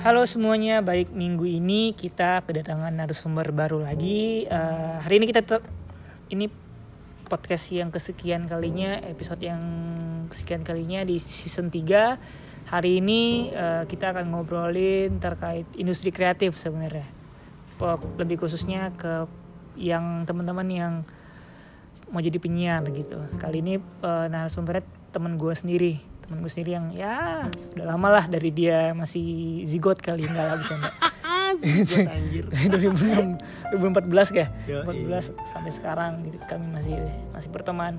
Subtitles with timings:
[0.00, 4.48] Halo semuanya, baik minggu ini kita kedatangan narasumber baru lagi.
[4.48, 5.60] Eh, hari ini kita tetap
[6.32, 6.48] ini
[7.28, 9.60] podcast yang kesekian kalinya, episode yang
[10.32, 12.16] kesekian kalinya di season 3.
[12.72, 17.04] Hari ini eh, kita akan ngobrolin terkait industri kreatif sebenarnya.
[18.16, 19.28] Lebih khususnya ke
[19.76, 20.94] yang teman-teman yang
[22.08, 23.20] mau jadi penyiar gitu.
[23.36, 26.00] Kali ini eh, narasumbernya temen gue sendiri,
[26.30, 27.42] temen gue sendiri yang ya
[27.74, 30.90] udah lama lah dari dia masih zigot kali nggak lah bercanda.
[31.58, 32.44] Buat anjir.
[33.74, 34.48] 2006, 2014 kah?
[34.70, 35.10] Yoi.
[35.10, 36.94] 14 sampai sekarang gitu kami masih
[37.34, 37.98] masih berteman.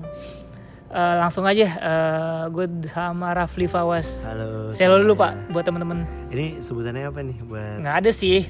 [0.88, 4.24] Eh, langsung aja eh, gue sama Rafli Fawas.
[4.24, 4.72] Halo.
[4.72, 5.12] Saya dulu.
[5.12, 6.08] Pak buat temen-temen.
[6.32, 8.48] Ini sebutannya apa nih buat Nggak ada sih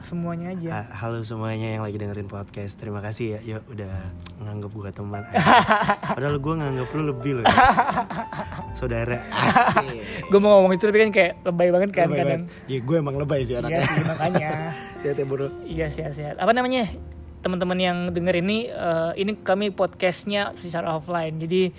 [0.00, 0.68] semuanya aja.
[0.72, 2.76] Ha- Halo semuanya yang lagi dengerin podcast.
[2.76, 3.92] Terima kasih ya, yuk udah
[4.38, 5.22] nganggap gue teman.
[6.16, 7.44] Padahal gue nganggap lu lebih loh.
[7.44, 7.54] ya.
[8.72, 9.86] Saudara asik.
[10.24, 12.42] Gue mau ngomong itu tapi kan kayak lebay banget kan Lebay kadang.
[12.46, 12.66] banget.
[12.66, 13.82] Ya gue emang lebay sih Iya anaknya.
[13.84, 14.48] sih makanya.
[15.00, 15.46] Sehat ya bro.
[15.62, 16.36] Iya sehat-sehat.
[16.36, 16.82] Apa namanya?
[17.38, 21.36] Teman-teman yang denger ini, eh, ini kami podcastnya secara offline.
[21.36, 21.70] Jadi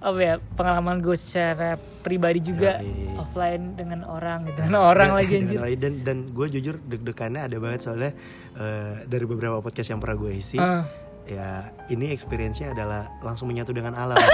[0.00, 3.14] apa ya pengalaman gue secara pribadi juga Yoi.
[3.16, 4.56] offline dengan orang gitu.
[4.58, 5.76] Dengan orang Dan- lagi dan- anjir.
[5.76, 8.12] Dan, dan gue jujur deg-degannya ada banget soalnya
[8.54, 10.56] eh, dari beberapa podcast yang pernah gue isi.
[10.56, 10.88] Ah.
[11.24, 11.48] Ya
[11.86, 14.16] ini experience-nya adalah langsung menyatu dengan alam.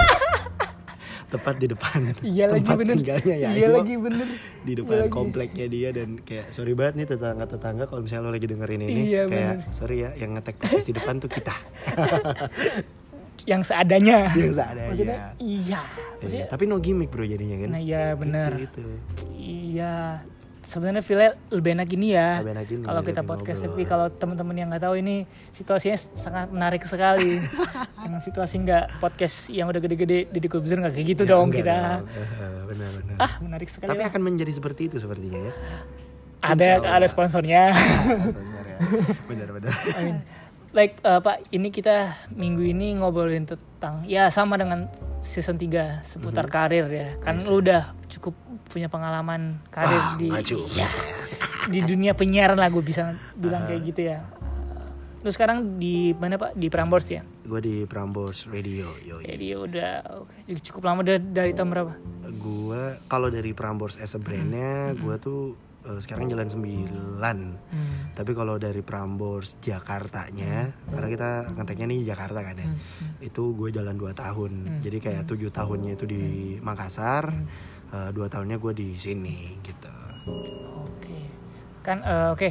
[1.27, 2.95] Tepat di depan Iya lagi tempat bener.
[2.95, 3.49] tinggalnya ya.
[3.51, 3.75] Iya Ayo.
[3.77, 4.27] lagi bener.
[4.57, 5.11] di Iya depan lagi.
[5.11, 9.23] kompleknya dia dan kayak sorry banget nih tetangga-tetangga kalau misalnya lo lagi dengerin ini Iya,
[9.25, 9.75] kayak bener.
[9.75, 11.51] sorry ya yang ngetek podcast di depan tuh kita
[13.47, 14.27] Yang seadanya.
[14.35, 15.79] yang seadanya Maksudnya iya.
[15.79, 15.81] Iya,
[16.19, 18.51] Maksudnya, tapi no gimmick bro jadinya kan nah iya bener.
[18.59, 18.85] itu, itu.
[19.33, 19.95] Iya.
[20.59, 22.43] Sebenarnya feelnya lebih enak gini ya.
[22.83, 23.71] Kalau kita lebih podcast ngobrol.
[23.71, 27.39] tapi kalau teman-teman yang nggak tahu ini situasinya sangat menarik sekali.
[28.03, 31.71] yang situasi nggak podcast yang udah gede-gede di Corbuzier nggak kayak gitu Ya, dong kita.
[31.71, 32.03] dong.
[32.03, 32.27] Eh,
[32.67, 33.87] benar-benar Ah menarik sekali.
[33.87, 34.11] tapi lah.
[34.11, 35.53] akan menjadi seperti itu sepertinya ya
[36.37, 36.99] ada Allah.
[36.99, 37.63] ada sponsornya.
[37.71, 38.77] Sponsor ya.
[39.31, 39.71] benar-benar
[40.77, 40.85] Amin.
[40.93, 41.95] Like eh, Pak, ini kita
[42.31, 44.85] minggu ini ngobrolin tentang ya sama dengan
[45.21, 46.53] season 3 seputar Mhm.
[46.53, 47.07] karir ya.
[47.17, 50.87] Kan lu udah cukup punya pengalaman karir Wah, di maju ya,
[51.73, 53.67] di dunia penyiaran lah gue bisa bilang Ah.
[53.67, 54.21] kayak gitu ya.
[55.17, 56.53] Lu sekarang di mana Pak?
[56.53, 57.25] Di Prambors ya?
[57.41, 59.23] gue di Prambors Radio yoi.
[59.25, 60.35] Jadi udah oke.
[60.45, 61.93] Jadi cukup lama dari, dari tahun berapa?
[62.27, 64.99] gue kalau dari Prambors as a brandnya Hmm.
[64.99, 65.39] gue tuh
[65.87, 67.17] eh, sekarang jalan 9
[67.67, 68.11] Hmm.
[68.11, 72.77] Tapi kalau dari Prambors Jakartanya, karena kita ngeteknya nih Jakarta kan ya, Hmm.
[73.19, 74.81] itu gue jalan 2 tahun.
[74.81, 76.23] Jadi kayak tujuh tahunnya itu di
[76.59, 77.29] Makassar,
[77.87, 79.93] eh, dua tahunnya gue di sini gitu.
[80.83, 81.17] Oke.
[81.81, 82.49] Kan eh, oke.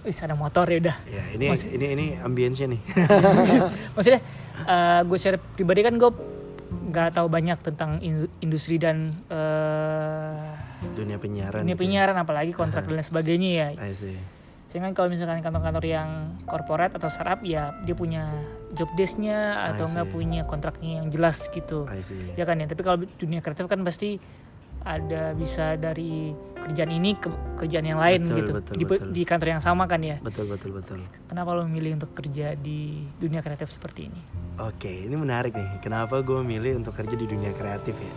[0.00, 0.96] Wih, ada motor ya udah.
[1.04, 2.80] Ya ini ini ini ambience nih.
[3.94, 4.20] maksudnya
[4.62, 6.10] eh, gue secara pribadi kan gue
[6.70, 11.62] nggak tahu banyak tentang in- industri dan eh Dunia penyiaran.
[11.64, 11.80] ini gitu ya.
[11.80, 13.68] penyiaran apalagi kontrak dan sebagainya ya.
[13.78, 14.18] I see.
[14.70, 18.30] Sehingga kalau misalkan kantor-kantor yang corporate atau startup ya dia punya
[18.78, 20.06] job desk-nya atau see.
[20.06, 21.90] punya kontraknya yang jelas gitu.
[22.38, 24.22] Ya kan ya, tapi kalau dunia kreatif kan pasti
[24.80, 27.28] ada bisa dari kerjaan ini ke
[27.60, 28.52] kerjaan yang lain Betul, gitu.
[28.56, 29.08] betul, di, betul.
[29.12, 30.16] di kantor yang sama kan ya.
[30.24, 31.00] Betul betul betul.
[31.28, 34.20] Kenapa lo memilih untuk kerja di dunia kreatif seperti ini?
[34.60, 35.84] Oke, ini menarik nih.
[35.84, 38.12] Kenapa gue milih untuk kerja di dunia kreatif ya?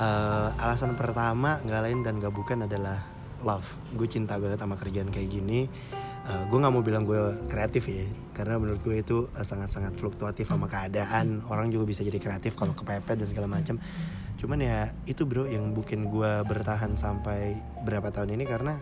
[0.00, 3.04] Eh, alasan pertama nggak lain dan nggak bukan adalah
[3.44, 3.68] love.
[3.92, 5.68] Gue cinta banget sama kerjaan kayak gini.
[6.24, 7.20] Eh, gue nggak mau bilang gue
[7.52, 11.44] kreatif ya, karena menurut gue itu eh, sangat-sangat fluktuatif sama keadaan.
[11.52, 13.76] Orang juga bisa jadi kreatif kalau kepepet dan segala macam.
[14.40, 18.80] Cuman ya itu bro yang bikin gue bertahan sampai berapa tahun ini karena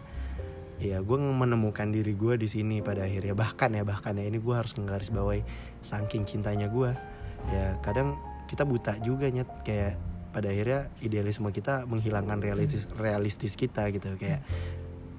[0.79, 4.55] ya gue menemukan diri gue di sini pada akhirnya bahkan ya bahkan ya ini gue
[4.55, 5.43] harus menggaris bawahi
[5.83, 6.95] saking cintanya gue
[7.51, 8.15] ya kadang
[8.47, 9.99] kita buta juga nyet kayak
[10.31, 14.15] pada akhirnya idealisme kita menghilangkan realistis realistis kita gitu.
[14.21, 14.45] Kayak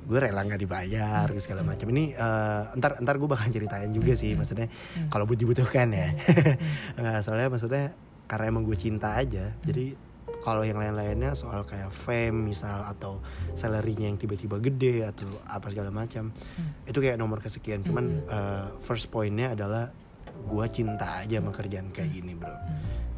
[0.09, 1.85] gue rela nggak dibayar segala macam.
[1.93, 4.65] Ini eh, entar entar gue bakal ceritain juga sih maksudnya
[5.13, 6.09] kalau buat dibutuhkan ya.
[6.97, 7.93] Nggak, soalnya maksudnya
[8.25, 9.97] karena emang gue cinta aja jadi
[10.39, 13.19] kalau yang lain-lainnya soal kayak fame misal atau
[13.59, 16.31] salary-nya yang tiba-tiba gede atau apa segala macam
[16.87, 17.83] itu kayak nomor kesekian.
[17.83, 19.91] Cuman eh, first pointnya adalah
[20.47, 22.55] gua cinta aja sama kerjaan kayak gini bro.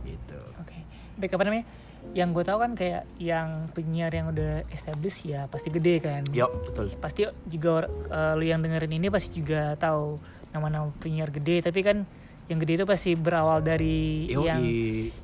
[0.04, 0.42] Gitu.
[0.60, 0.78] Oke.
[1.22, 1.66] Baik apa namanya?
[2.12, 6.22] Yang gue tahu kan kayak yang penyiar yang udah established ya pasti gede kan.
[6.30, 10.20] yuk betul Pasti juga uh, lu yang dengerin ini pasti juga tahu
[10.50, 11.64] nama-nama penyiar gede.
[11.64, 12.04] Tapi kan
[12.46, 14.60] yang gede itu pasti berawal dari Yoi, yang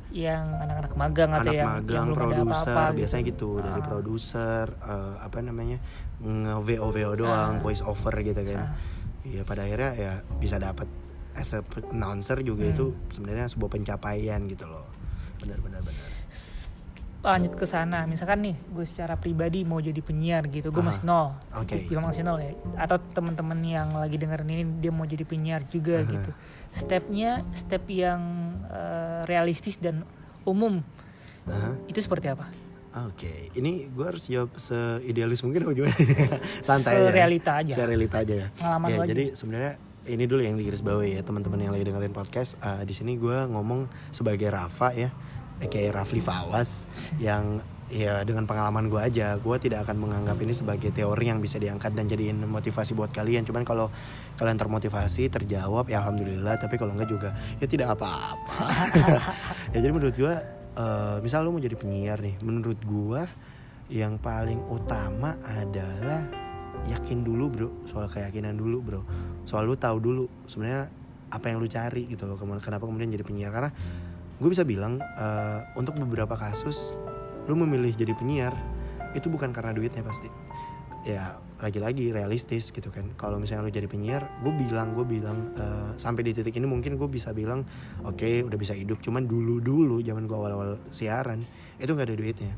[0.07, 2.97] yang anak-anak magang atau anak yang magang yang produser apa-apa gitu.
[2.97, 3.85] biasanya gitu dari Ah.
[3.85, 5.77] produser eh, apa namanya
[6.17, 7.61] nge VO VO doang Ah.
[7.61, 8.61] voice over gitu kan
[9.21, 10.87] Iya pada akhirnya ya bisa dapat
[11.35, 11.59] as a
[11.91, 12.71] announcer juga Hmm.
[12.71, 14.87] itu sebenarnya sebuah pencapaian gitu loh
[15.37, 16.06] benar benar benar
[17.27, 21.03] lanjut ke sana misalkan nih gue secara pribadi mau jadi penyiar gitu gue Ah, masih
[21.03, 21.75] nol oke.
[21.87, 25.99] bilang masih nol ya atau teman-teman yang lagi dengerin ini dia mau jadi penyiar juga
[25.99, 26.07] Aha.
[26.07, 26.31] gitu
[26.71, 28.21] stepnya step yang
[28.67, 30.07] eh, realistis dan
[30.41, 30.79] umum
[31.45, 31.75] Aha.
[31.85, 32.47] itu seperti apa
[32.97, 35.93] Oke, ini gue harus jawab seidealis mungkin apa gimana?
[36.65, 37.05] Santai aja.
[37.05, 37.73] Serealita aja.
[37.77, 38.47] Serealita aja ya.
[38.89, 39.77] Ya, jadi sebenarnya
[40.09, 42.57] ini dulu yang digaris bawahi ya teman-teman yang lagi dengerin podcast.
[42.57, 45.13] Eh, di sini gue ngomong sebagai Rafa ya,
[45.65, 46.85] kayak Rafli Fawas
[47.17, 51.55] yang ya dengan pengalaman gue aja, gue tidak akan menganggap ini sebagai teori yang bisa
[51.55, 53.47] diangkat dan jadiin motivasi buat kalian.
[53.47, 53.87] Cuman kalau
[54.35, 56.59] kalian termotivasi, terjawab, ya alhamdulillah.
[56.59, 58.67] Tapi kalau enggak juga, ya tidak apa-apa.
[59.73, 60.35] ya jadi menurut gue,
[60.75, 63.21] eh, misal lu mau jadi penyiar nih, menurut gue
[63.87, 66.27] yang paling utama adalah
[66.87, 69.01] yakin dulu bro soal keyakinan dulu bro
[69.47, 70.91] soal lu tahu dulu sebenarnya
[71.27, 73.71] apa yang lu cari gitu loh kenapa kemudian jadi penyiar karena
[74.37, 76.93] gue bisa bilang eh, untuk beberapa kasus
[77.47, 78.53] lu memilih jadi penyiar
[79.15, 80.29] itu bukan karena duitnya pasti.
[81.07, 83.15] Ya lagi-lagi realistis gitu kan.
[83.15, 86.99] Kalau misalnya lu jadi penyiar gue bilang gue bilang eh, sampai di titik ini mungkin
[86.99, 87.65] gue bisa bilang
[88.05, 89.01] oke udah bisa hidup.
[89.01, 91.41] Cuman dulu dulu zaman gue awal-awal siaran
[91.81, 92.53] itu nggak ada duitnya.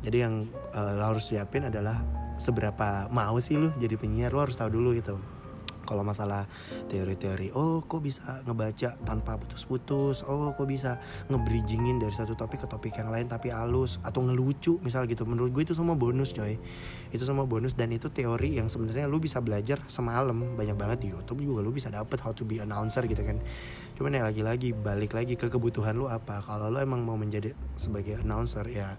[0.00, 2.00] Jadi yang eh, lo harus siapin adalah
[2.40, 5.39] seberapa mau sih lu jadi penyiar lo harus tahu dulu itu
[5.90, 6.46] kalau masalah
[6.86, 10.22] teori-teori oh kok bisa ngebaca tanpa putus-putus?
[10.30, 14.78] Oh kok bisa ngebridgingin dari satu topik ke topik yang lain tapi halus atau ngelucu
[14.86, 15.26] misal gitu.
[15.26, 16.54] Menurut gue itu semua bonus coy
[17.10, 20.54] itu semua bonus dan itu teori yang sebenarnya lu bisa belajar semalam.
[20.54, 23.42] Banyak banget di YouTube juga lu bisa dapet how to be announcer gitu kan.
[23.98, 26.38] Cuman ya lagi-lagi balik lagi ke kebutuhan lu apa.
[26.46, 28.94] Kalau lu emang mau menjadi sebagai announcer ya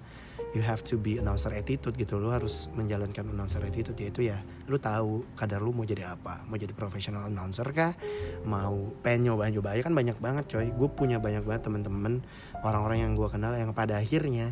[0.51, 2.19] you have to be announcer attitude gitu.
[2.19, 6.43] Lu harus menjalankan announcer attitude yaitu ya lu tahu kadar lu mau jadi apa.
[6.51, 7.95] Mau jadi professional announcer kah?
[8.43, 9.87] Mau pengen nyoba nyoba aja?
[9.87, 10.67] Kan banyak banget coy.
[10.75, 12.27] Gue punya banyak banget temen-temen
[12.67, 14.51] orang-orang yang gue kenal yang pada akhirnya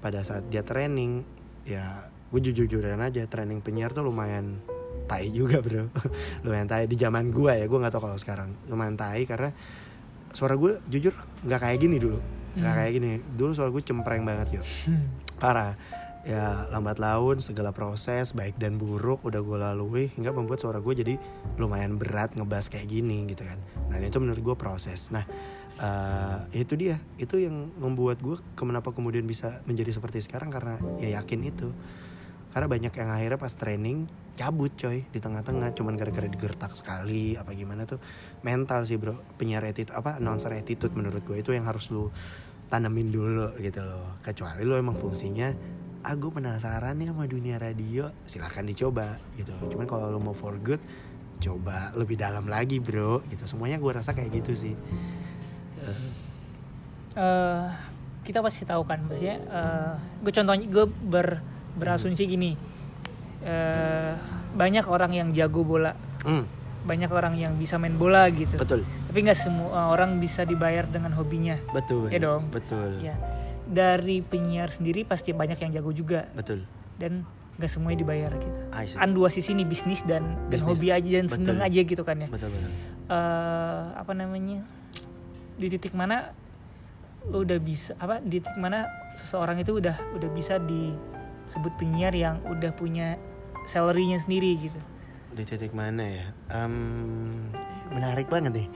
[0.00, 1.24] pada saat dia training
[1.64, 4.58] ya gue jujur-jujuran aja training penyiar tuh lumayan
[5.06, 5.86] tai juga bro.
[6.44, 8.50] Lumayan tai di zaman gue ya gue nggak tahu kalau sekarang.
[8.66, 9.54] Lumayan tai karena
[10.34, 11.14] suara gue jujur
[11.46, 12.18] nggak kayak gini dulu.
[12.58, 12.78] Nggak Hmm.
[12.82, 13.12] kayak gini.
[13.22, 14.62] Dulu suara gue cempreng banget yo
[15.38, 15.78] parah.
[16.24, 20.94] Ya lambat laun segala proses baik dan buruk udah gue lalui hingga membuat suara gue
[20.96, 21.14] jadi
[21.60, 23.60] lumayan berat ngebahas kayak gini gitu kan.
[23.92, 25.12] Nah itu menurut gue proses.
[25.12, 25.22] Nah
[25.76, 26.96] eh, itu dia.
[27.20, 31.68] Itu yang membuat gue kenapa kemudian bisa menjadi seperti sekarang karena ya yakin itu
[32.54, 34.06] karena banyak yang akhirnya pas training
[34.38, 35.74] cabut coy di tengah-tengah.
[35.74, 37.98] Cuman gara-gara digertak sekali apa gimana tuh.
[38.46, 39.18] Mental sih bro.
[39.34, 42.14] Penyiar attitude apa announcer attitude menurut gue itu yang harus lu
[42.70, 44.22] tanemin dulu gitu loh.
[44.22, 45.50] Kecuali lu emang fungsinya
[46.06, 49.50] ah gue penasaran nih sama dunia radio silahkan dicoba gitu.
[49.74, 50.78] Cuman kalau lu mau for good
[51.42, 53.26] coba lebih dalam lagi bro.
[53.26, 53.50] Gitu.
[53.50, 54.74] Semuanya gue rasa kayak gitu sih.
[57.18, 57.66] Eh
[58.24, 61.42] kita pasti tahu kan maksudnya eh gue contohnya gue ber
[61.74, 62.54] berasumsi gini
[63.44, 64.14] eh
[64.54, 65.92] banyak orang yang jago bola.
[66.24, 66.46] Hmm,
[66.86, 68.54] banyak orang yang bisa main bola gitu.
[68.56, 68.86] Betul.
[69.10, 71.58] Tapi nggak semua orang bisa dibayar dengan hobinya.
[71.74, 72.08] Betul.
[72.08, 72.48] Ya dong.
[72.48, 73.02] betul.
[73.02, 73.18] Ya.
[73.64, 76.30] Dari penyiar sendiri pasti banyak yang jago juga.
[76.32, 76.64] Betul.
[76.96, 77.26] Dan
[77.58, 78.58] nggak semuanya dibayar gitu.
[78.98, 81.36] Kan dua sisi nih bisnis dan dan hobi aja dan Betul.
[81.42, 82.28] seneng aja gitu kan ya.
[82.30, 82.70] Betul betul.
[83.10, 84.62] Eh apa namanya?
[85.54, 86.34] Di titik mana
[87.24, 88.84] lo udah bisa apa di titik mana
[89.16, 90.60] seseorang itu udah udah bisa
[91.44, 93.16] disebut penyiar yang udah punya
[93.64, 94.80] salary-nya sendiri gitu
[95.30, 97.50] di titik mana ya Em,
[97.90, 98.68] menarik banget nih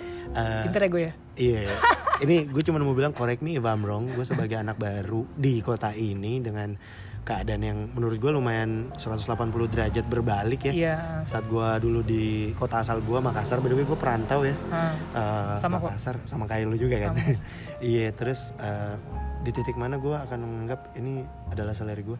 [0.65, 1.71] pinter ya gue ya Iya,
[2.27, 4.11] ini gue cuma mau bilang correct me if I'm wrong.
[4.11, 6.75] Gue sebagai anak baru di kota ini dengan
[7.23, 9.23] keadaan yang menurut gue lumayan 180
[9.71, 10.73] derajat berbalik ya.
[10.75, 14.51] iya Saat gue dulu di kota asal gue Makassar, by the way gue perantau ya.
[14.67, 15.95] Ah, Eh, Sama kok.
[15.95, 17.15] Makassar sama kayak lu juga kan.
[17.87, 18.99] Iya, terus eh,
[19.39, 22.19] di titik mana gue akan menganggap ini adalah salary gue?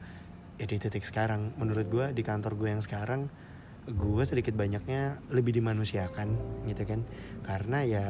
[0.59, 1.55] Ya di titik sekarang.
[1.57, 3.31] Menurut gue di kantor gue yang sekarang
[3.89, 6.29] gue sedikit banyaknya lebih dimanusiakan
[6.69, 7.01] gitu kan
[7.41, 8.07] karena ya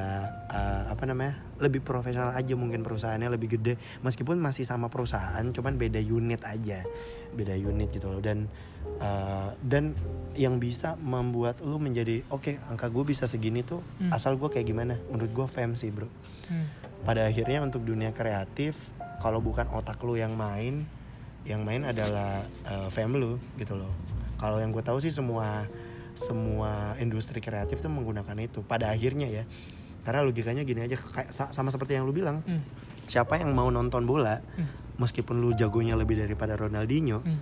[0.50, 5.78] eh, apa namanya lebih profesional aja mungkin perusahaannya lebih gede meskipun masih sama perusahaan cuman
[5.78, 6.82] beda unit aja
[7.30, 8.50] beda unit gitu loh dan
[8.98, 9.94] eh, dan
[10.34, 14.10] yang bisa membuat lu menjadi oke angka gue bisa segini tuh Hmm.
[14.10, 16.10] asal gue kayak gimana menurut gue fam sih bro
[16.50, 16.66] hmm.
[17.06, 18.90] pada akhirnya untuk dunia kreatif
[19.22, 20.86] kalau bukan otak lu yang main
[21.48, 23.88] yang main adalah uh, fam lu gitu loh
[24.36, 25.64] kalau yang gue tahu sih semua
[26.12, 29.44] semua industri kreatif tuh menggunakan itu pada akhirnya ya
[30.02, 32.60] karena logikanya gini aja kayak sa- sama seperti yang lu bilang Hmm.
[33.04, 34.68] siapa yang mau nonton bola Hmm.
[34.96, 37.40] meskipun lu jagonya lebih daripada Ronaldinho Hmm.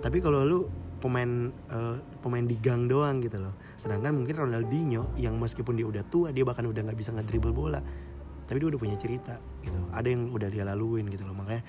[0.00, 0.58] tapi kalau lu
[0.96, 6.06] pemain eh, pemain di gang doang gitu loh sedangkan mungkin Ronaldinho yang meskipun dia udah
[6.06, 7.82] tua dia bahkan udah nggak bisa ngedribble bola
[8.42, 11.66] tapi dia udah punya cerita gitu ada yang udah dia laluin gitu loh makanya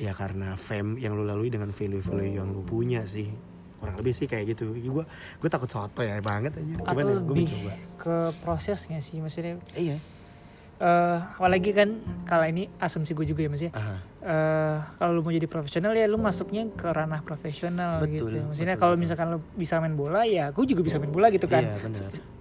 [0.00, 3.28] ya karena fame yang lu lalui dengan value-value yang lu punya sih.
[3.76, 4.72] Kurang lebih sih kayak gitu.
[4.72, 5.04] Gue
[5.40, 7.72] gue takut soto ya banget aja cuman ya gue mencoba.
[8.00, 9.60] ke prosesnya sih maksudnya.
[9.76, 10.00] Iya.
[10.80, 13.72] Eh apalagi kan kalau ini asumsi gue juga ya mas ya.
[13.76, 13.96] Aha.
[14.20, 18.38] eh kalau lu mau jadi profesional ya lu masuknya ke ranah profesional Betul, gitu.
[18.48, 21.60] Maksudnya kalau misalkan lu bisa main bola ya gue juga bisa main bola gitu kan.
[21.64, 21.76] Iya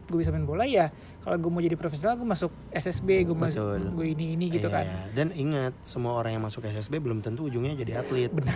[0.09, 0.89] gue bisa main bola ya
[1.19, 4.73] kalau gue mau jadi profesional gue masuk SSB gue masuk gue ini ini gitu Iya,
[4.73, 4.85] kan.
[4.85, 4.99] iya.
[5.13, 8.31] dan ingat semua orang yang masuk SSB belum tentu ujungnya jadi atlet.
[8.31, 8.55] Benar.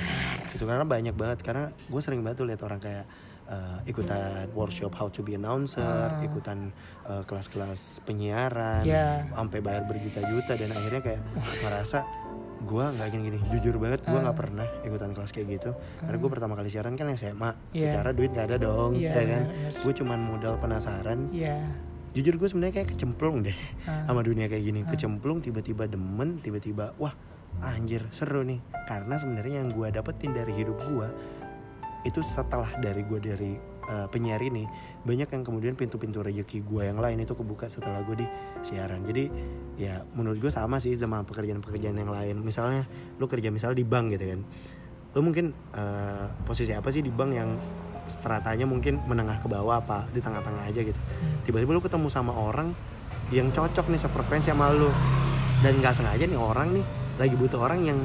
[0.49, 3.03] Gitu karena banyak banget karena gue sering banget tuh lihat orang kayak
[3.43, 6.21] eh, ikutan workshop how to be announcer Ah.
[6.21, 6.71] ikutan
[7.03, 11.21] eh, kelas-kelas penyiaran ya sampai bayar berjuta-juta dan akhirnya kayak
[11.59, 11.99] ngerasa
[12.63, 13.39] gue nggak gini-gini.
[13.51, 14.39] Jujur banget gue nggak Ah.
[14.39, 15.75] pernah ikutan kelas kayak gitu.
[15.99, 17.91] Karena gue pertama kali siaran kan yang SMA Iya.
[17.91, 19.41] secara duit nggak ada dong Iya, ya kan?
[19.75, 21.27] gue cuman modal penasaran.
[21.29, 21.59] Ya
[22.13, 23.57] jujur gue sebenarnya kayak kecemplung deh.
[23.89, 24.05] Ah.
[24.07, 27.13] sama dunia kayak gini kecemplung tiba-tiba demen tiba-tiba wah
[27.61, 28.61] anjir seru nih.
[28.89, 31.07] Karena sebenarnya yang gue dapetin dari hidup gue
[32.03, 33.51] itu setelah dari gue dari
[33.87, 34.67] uh, penyiar ini
[35.07, 38.27] banyak yang kemudian pintu-pintu rezeki gue yang lain itu kebuka setelah gue di
[38.63, 39.03] siaran.
[39.07, 39.31] Jadi
[39.79, 42.43] ya menurut gue sama sih sama pekerjaan-pekerjaan yang lain.
[42.43, 42.83] Misalnya
[43.19, 44.41] lu kerja misalnya di bank gitu kan.
[45.13, 47.49] Lu mungkin uh, posisi apa sih di bank yang
[48.07, 50.99] stratanya mungkin menengah ke bawah apa di tengah-tengah aja gitu.
[51.47, 52.75] Tiba-tiba lu ketemu sama orang
[53.31, 54.91] yang cocok nih sefrekuensi sama lu.
[55.63, 57.99] Dan nggak sengaja nih orang nih lagi butuh orang yang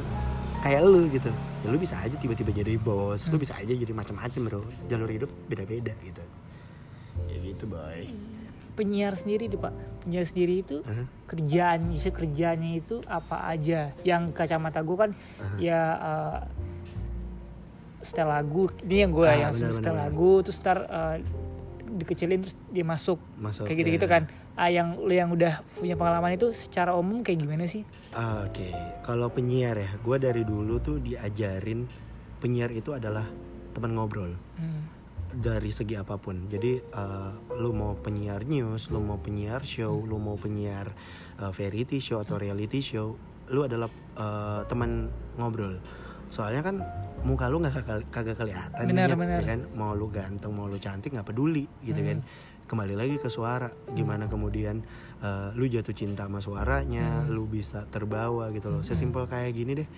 [0.62, 1.30] kayak lu gitu.
[1.64, 4.62] Ya lu bisa aja tiba-tiba jadi bos lu bisa aja jadi macam-macam bro.
[4.86, 6.22] Jalur hidup beda-beda gitu.
[7.26, 8.14] Ya gitu boy.
[8.78, 9.74] Penyiar sendiri deh pak.
[10.06, 11.10] Penyiar sendiri itu Hah?
[11.26, 13.90] kerjaan isi kerjanya itu apa aja?
[14.06, 15.10] Yang kacamata gue kan
[15.58, 16.38] ya eh,
[18.02, 21.16] setel lagu ini yang gue Ah, yang benar, setel lagu terus ntar eh,
[21.88, 24.12] dikecilin terus dia masuk masuk kayak gitu-gitu ya.
[24.20, 24.22] kan
[24.58, 28.74] ah yang lu yang udah punya pengalaman itu secara umum kayak gimana sih Ah, Oke,
[29.06, 31.86] kalau penyiar ya, gue dari dulu tuh diajarin
[32.42, 33.22] penyiar itu adalah
[33.70, 34.82] teman ngobrol hmm.
[35.38, 36.50] dari segi apa pun.
[36.50, 37.30] Jadi eh,
[37.62, 40.90] lu mau penyiar news, lu mau penyiar show, lu mau penyiar
[41.38, 43.14] eh, variety show atau reality show,
[43.54, 43.86] lu adalah
[44.18, 45.06] eh, teman
[45.38, 45.78] ngobrol.
[46.34, 46.82] Soalnya kan
[47.20, 49.38] muka lu nggak kagak, kagak kelihatan, Benar, Nyet, benar.
[49.38, 49.60] ya kan?
[49.72, 52.20] Mau lu ganteng, mau lu cantik nggak peduli, gitu kan?
[52.64, 54.84] Kembali lagi ke suara, gimana kemudian
[55.18, 58.82] eh, lu jatuh cinta sama suaranya, lu bisa terbawa gitu loh.
[58.82, 59.88] Sesimpel kayak gini deh.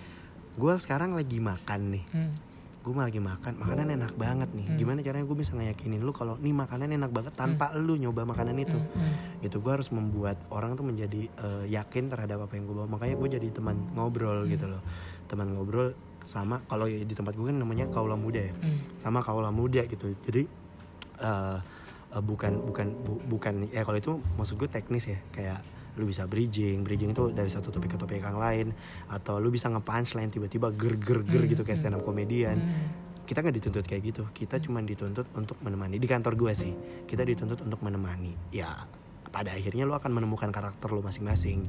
[0.53, 2.33] Gue sekarang lagi makan nih Hmm.
[2.81, 6.49] gue lagi makan makanan enak banget nih gimana caranya gue bisa ngeyakinin lu kalau nih
[6.49, 9.37] makanan enak banget tanpa lu nyoba makanan itu Hmm.
[9.37, 13.15] gitu gue harus membuat orang tuh menjadi eh, yakin terhadap apa yang gue bawa makanya
[13.15, 14.81] gue jadi teman ngobrol gitu loh
[15.29, 18.53] teman ngobrol sama kalau di tempat gue kan namanya kaula muda ya.
[18.53, 18.77] Hmm.
[19.01, 20.13] sama kaula muda gitu.
[20.25, 20.45] Jadi
[21.21, 21.57] eh,
[22.13, 25.17] eh, bukan bukan bu- bukan ya kalau itu maksud gue teknis ya.
[25.33, 25.59] Kayak
[25.99, 28.71] lu bisa bridging bridging itu dari satu topik ke topik yang lain
[29.11, 32.63] atau lu bisa nge-punchline tiba-tiba ger ger ger gitu kayak stand up komedian
[33.27, 34.23] kita nggak dituntut kayak gitu.
[34.31, 35.99] Kita cuma dituntut untuk menemani.
[35.99, 36.71] Di kantor gue sih
[37.07, 38.35] kita dituntut untuk menemani.
[38.51, 38.67] Ya
[39.31, 41.63] pada akhirnya lu akan menemukan karakter lu masing-masing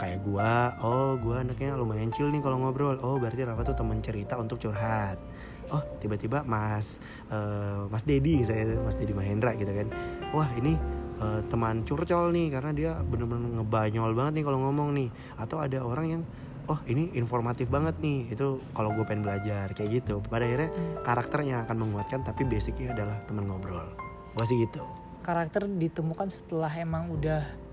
[0.00, 2.96] kayak gua oh gua anaknya lumayan chill nih kalau ngobrol.
[3.04, 5.20] Oh berarti Rafa tuh temen cerita untuk curhat.
[5.70, 6.98] Oh tiba-tiba Mas
[7.30, 9.92] eh, Mas Dedi saya Mas Dedi Mahendra gitu kan.
[10.32, 10.74] Wah ini
[11.20, 15.08] eh, teman curcol nih karena dia bener-bener ngebanyol banget nih kalau ngomong nih.
[15.38, 16.22] Atau ada orang yang
[16.66, 18.32] oh ini informatif banget nih.
[18.32, 20.18] Itu kalau gue pengen belajar kayak gitu.
[20.24, 20.70] Pada akhirnya
[21.06, 23.84] karakternya akan menguatkan tapi basicnya adalah teman ngobrol.
[24.34, 24.82] Gue sih gitu.
[25.20, 27.69] Karakter ditemukan setelah emang udah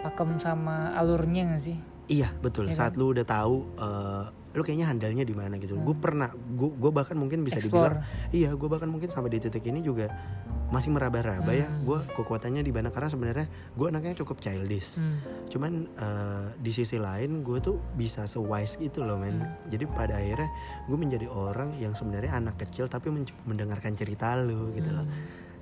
[0.00, 1.78] pakem sama alurnya gak sih
[2.08, 2.72] Iya betul.
[2.72, 4.24] Iya Saat lu udah tahu, eh,
[4.56, 5.76] lu kayaknya handalnya di mana gitu.
[5.76, 8.00] Gue pernah, gue gue bahkan mungkin bisa Explore.
[8.00, 10.08] dibilang, iya gue bahkan mungkin sampai di titik ini juga
[10.72, 11.68] masih meraba-raba ya.
[11.68, 11.84] Hmm.
[11.84, 14.96] Gue kekuatannya di mana karena sebenarnya gue anaknya cukup childish.
[14.96, 15.20] Hmm.
[15.52, 19.44] Cuman eh, di sisi lain gue tuh bisa sewise gitu loh men.
[19.68, 20.48] Jadi pada akhirnya
[20.88, 25.04] gue menjadi orang yang sebenarnya anak kecil tapi men- mendengarkan cerita lu gitu loh.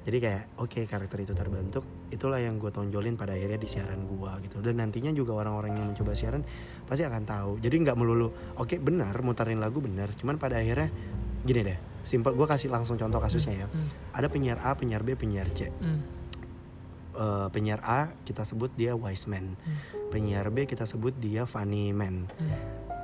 [0.07, 1.83] Jadi kayak oke karakter itu terbentuk,
[2.15, 4.63] itulah yang gue tonjolin pada akhirnya di siaran gue gitu.
[4.63, 6.47] Dan nantinya juga orang-orang yang mencoba siaran
[6.87, 7.51] pasti akan tahu.
[7.59, 10.95] Jadi nggak melulu oke benar muterin lagu benar, cuman pada akhirnya
[11.43, 12.39] gini deh, simpel.
[12.39, 13.67] Gue kasih langsung contoh kasusnya ya.
[13.67, 13.91] Hmm.
[14.15, 15.75] Ada penyiar A, penyiar B, penyiar C.
[15.75, 16.07] Hmm.
[17.17, 19.59] Eh, penyiar A kita sebut dia wise man,
[20.15, 22.53] penyiar B kita sebut dia funny man, Hmm.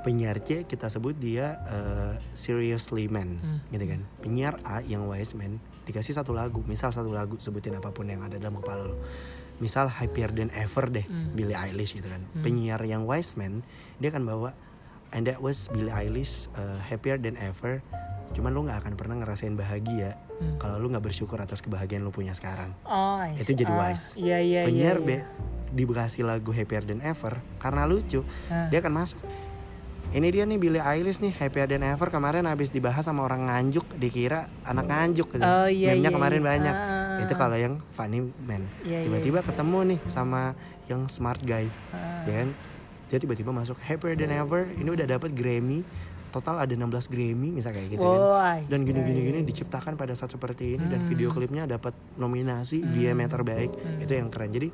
[0.06, 3.58] penyiar C kita sebut dia eh, seriously man, Hmm.
[3.74, 4.06] gitu kan.
[4.22, 8.20] Penyiar A yang wise man dikasih satu lagu, misal satu lagu sebutin apa pun yang
[8.20, 8.96] ada dalam kepala lo.
[9.58, 11.32] Misal happier than ever deh, Hmm.
[11.32, 12.22] Billie Eilish gitu kan.
[12.28, 12.42] Hmm.
[12.42, 13.62] Penyiar yang wise man
[13.96, 14.50] dia akan bawa
[15.10, 17.82] and that was Billie Eilish eh, happier than ever.
[18.32, 20.58] Cuman lu nggak akan pernah ngerasain bahagia Hmm.
[20.58, 23.58] kalau lu nggak bersyukur atas kebahagiaan lu punya sekarang Oh, itu see.
[23.58, 24.06] jadi Ah, wise.
[24.16, 24.60] Iya iya.
[24.64, 25.22] penyiar iya, B
[25.72, 28.66] dikasih lagu Happier Than Ever karena lucu Ah.
[28.66, 29.22] dia akan masuk
[30.12, 33.96] ini dia nih Billie Eilish nih Happier Than Ever kemarin habis dibahas sama orang nganjuk
[33.96, 35.40] dikira anak nganjuk gitu.
[35.40, 36.48] Oh, iya, Meme-nya iya, kemarin iya.
[36.48, 37.18] banyak Ah.
[37.18, 40.52] itu kalau yang funny man Iya, iya, tiba-tiba ketemu nih sama
[40.84, 42.24] yang smart guy Ah.
[42.24, 42.48] ya kan
[43.08, 45.80] dia tiba-tiba masuk Happier Than Ever ini udah dapat Grammy
[46.28, 48.58] total ada 16 Grammy misal kayak gitu kan Woi.
[48.66, 49.48] dan gini-gini Iya, gini iya.
[49.48, 51.08] diciptakan pada saat seperti ini dan Hmm.
[51.08, 52.88] video klipnya dapat nominasi Hmm.
[52.90, 53.96] VMA terbaik Hmm.
[53.98, 54.68] itu yang keren jadi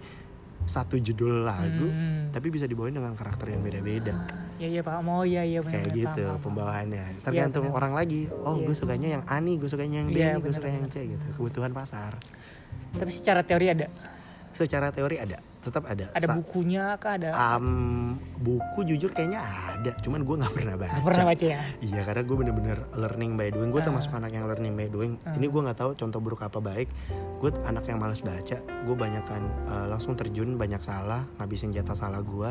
[0.61, 2.31] satu judul lagu Hmm.
[2.31, 4.15] tapi bisa dibawain dengan karakter yang beda-beda
[4.59, 4.95] Iya iya Pak.
[5.01, 5.75] Oh iya iya benar.
[5.77, 7.79] kayak gitu paham, pembawaannya tergantung benar.
[7.79, 8.65] orang lagi oh Iya.
[8.65, 10.85] gue sukanya yang A nih gue sukanya yang B Iya, nih gue benar, suka yang.
[10.85, 12.13] C gitu kebutuhan pasar
[12.91, 13.87] Tapi secara teori ada.
[14.51, 17.31] secara teori ada tetap ada Ada Sa- bukunya kah ada?
[17.31, 17.67] Am,
[18.37, 21.61] buku jujur kayaknya ada cuman gue nggak pernah baca Nggak pernah baca ya?
[21.79, 23.87] Iya karena gue bener-bener learning by doing Gue Ah.
[23.87, 25.33] termasuk anak yang learning by doing Ah.
[25.33, 26.89] Ini gue nggak tahu contoh buruk apa baik
[27.37, 32.19] Gue anak yang malas baca Gue banyakan eh, langsung terjun banyak salah Ngabisin jatah salah
[32.21, 32.51] gue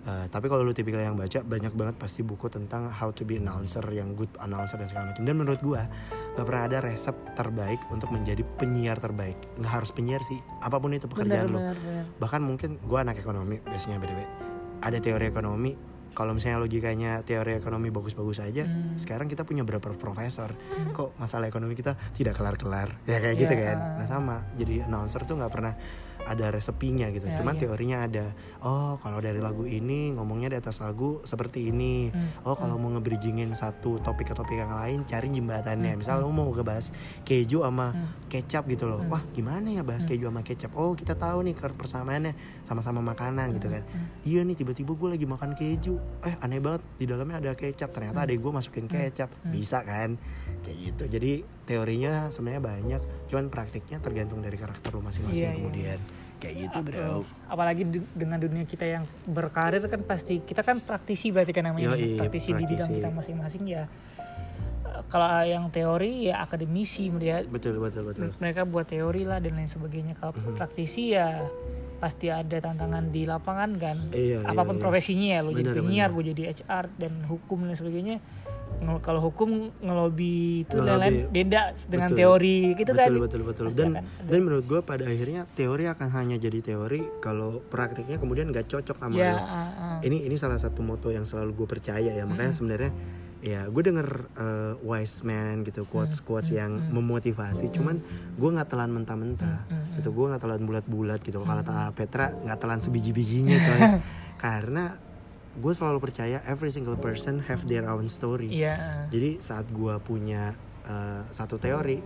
[0.00, 3.36] Eh, Tapi kalau lu tipikal yang baca Banyak banget pasti buku tentang how to be
[3.36, 5.22] announcer Yang good announcer dan segala macam.
[5.22, 5.82] Dan menurut gue
[6.30, 9.36] Gak pernah ada resep terbaik Untuk menjadi penyiar terbaik.
[9.54, 11.60] Nggak harus penyiar sih Apa pun itu pekerjaan lu.
[11.60, 11.76] benar.
[12.16, 14.20] bahkan mungkin gue anak ekonomi biasanya btw
[14.80, 15.76] ada teori ekonomi
[16.10, 18.96] kalau misalnya logikanya teori ekonomi bagus-bagus aja Hmm.
[18.96, 20.56] sekarang kita punya berapa profesor.
[20.90, 22.96] Kok masalah ekonomi kita tidak kelar-kelar?
[23.04, 23.62] Ya kayak gitu Iya.
[23.66, 23.78] kan?
[23.94, 24.36] nah sama.
[24.54, 25.76] Jadi announcer tuh nggak pernah
[26.30, 27.60] ada resepinya gitu Ya, cuman iya.
[27.60, 28.26] teorinya ada
[28.60, 32.46] oh kalau dari lagu ini ngomongnya di atas lagu seperti ini Hmm.
[32.46, 36.00] oh kalau mau ngebridgingin satu topik ke topik yang lain cari jembatannya Hmm.
[36.00, 38.06] misal lo mau ngebahas keju sama Hmm.
[38.26, 39.10] kecap gitu loh Hmm.
[39.10, 40.10] wah gimana ya bahas Hmm.
[40.10, 42.32] keju sama kecap oh kita tahu nih persamaannya
[42.62, 44.06] sama-sama makanan gitu kan Hmm.
[44.22, 48.16] iya nih tiba-tiba gue lagi makan keju eh aneh banget di dalamnya ada kecap ternyata
[48.16, 48.26] Hmm.
[48.26, 48.94] adek gue masukin Hmm.
[48.94, 49.50] kecap Hmm.
[49.50, 50.14] bisa kan
[50.60, 51.32] kayak gitu jadi
[51.64, 55.56] teorinya sebenarnya banyak cuman praktiknya tergantung dari karakter lu masing-masing Iya, iya.
[55.56, 55.98] kemudian
[56.40, 61.50] kayak gitu bro Apalagi dengan dunia kita yang berkarir kan pasti kita kan praktisi berarti
[61.50, 62.96] kan namanya Yoi, praktisi, di bidang praktisi.
[62.96, 63.84] kita masing-masing ya.
[65.06, 69.66] Kalau yang teori ya akademisi dia betul betul betul mereka buat teori lah dan lain
[69.66, 70.14] sebagainya.
[70.14, 70.54] Kalau Mhm.
[70.54, 71.42] praktisi ya
[71.98, 73.96] pasti ada tantangan di lapangan kan.
[74.10, 74.82] iya Apa pun iya, iya.
[74.82, 78.16] profesinya ya, lo jadi penyiar, gue jadi HR dan hukum dan sebagainya.
[78.80, 81.00] Kalau hukum ngelobi itu Ngelobi.
[81.04, 82.18] lain beda dengan Betul.
[82.18, 83.08] teori gitu kan.
[83.12, 83.68] betul betul betul.
[83.76, 88.66] Dan dan menurut gue pada akhirnya teori akan hanya jadi teori kalau praktiknya kemudian gak
[88.66, 89.38] cocok sama ya, lu.
[89.38, 89.98] ah, ah.
[90.00, 92.24] ini ini salah satu moto yang selalu gue percaya ya.
[92.24, 92.92] Makanya sebenarnya
[93.40, 97.68] ya gue denger uh, wise man gitu quotes quotes yang memotivasi.
[97.72, 98.00] Cuman
[98.36, 99.68] gue nggak telan mentah-mentah.
[100.00, 101.44] Gitu gue nggak telan bulat-bulat gitu.
[101.44, 103.80] Kalau kata Petra nggak telan sebiji-bijinya coy.
[104.40, 104.96] Karena
[105.52, 108.74] gue selalu percaya every single person have their own story Iya.
[108.74, 109.04] ah.
[109.08, 111.98] jadi saat gue punya uh, satu teori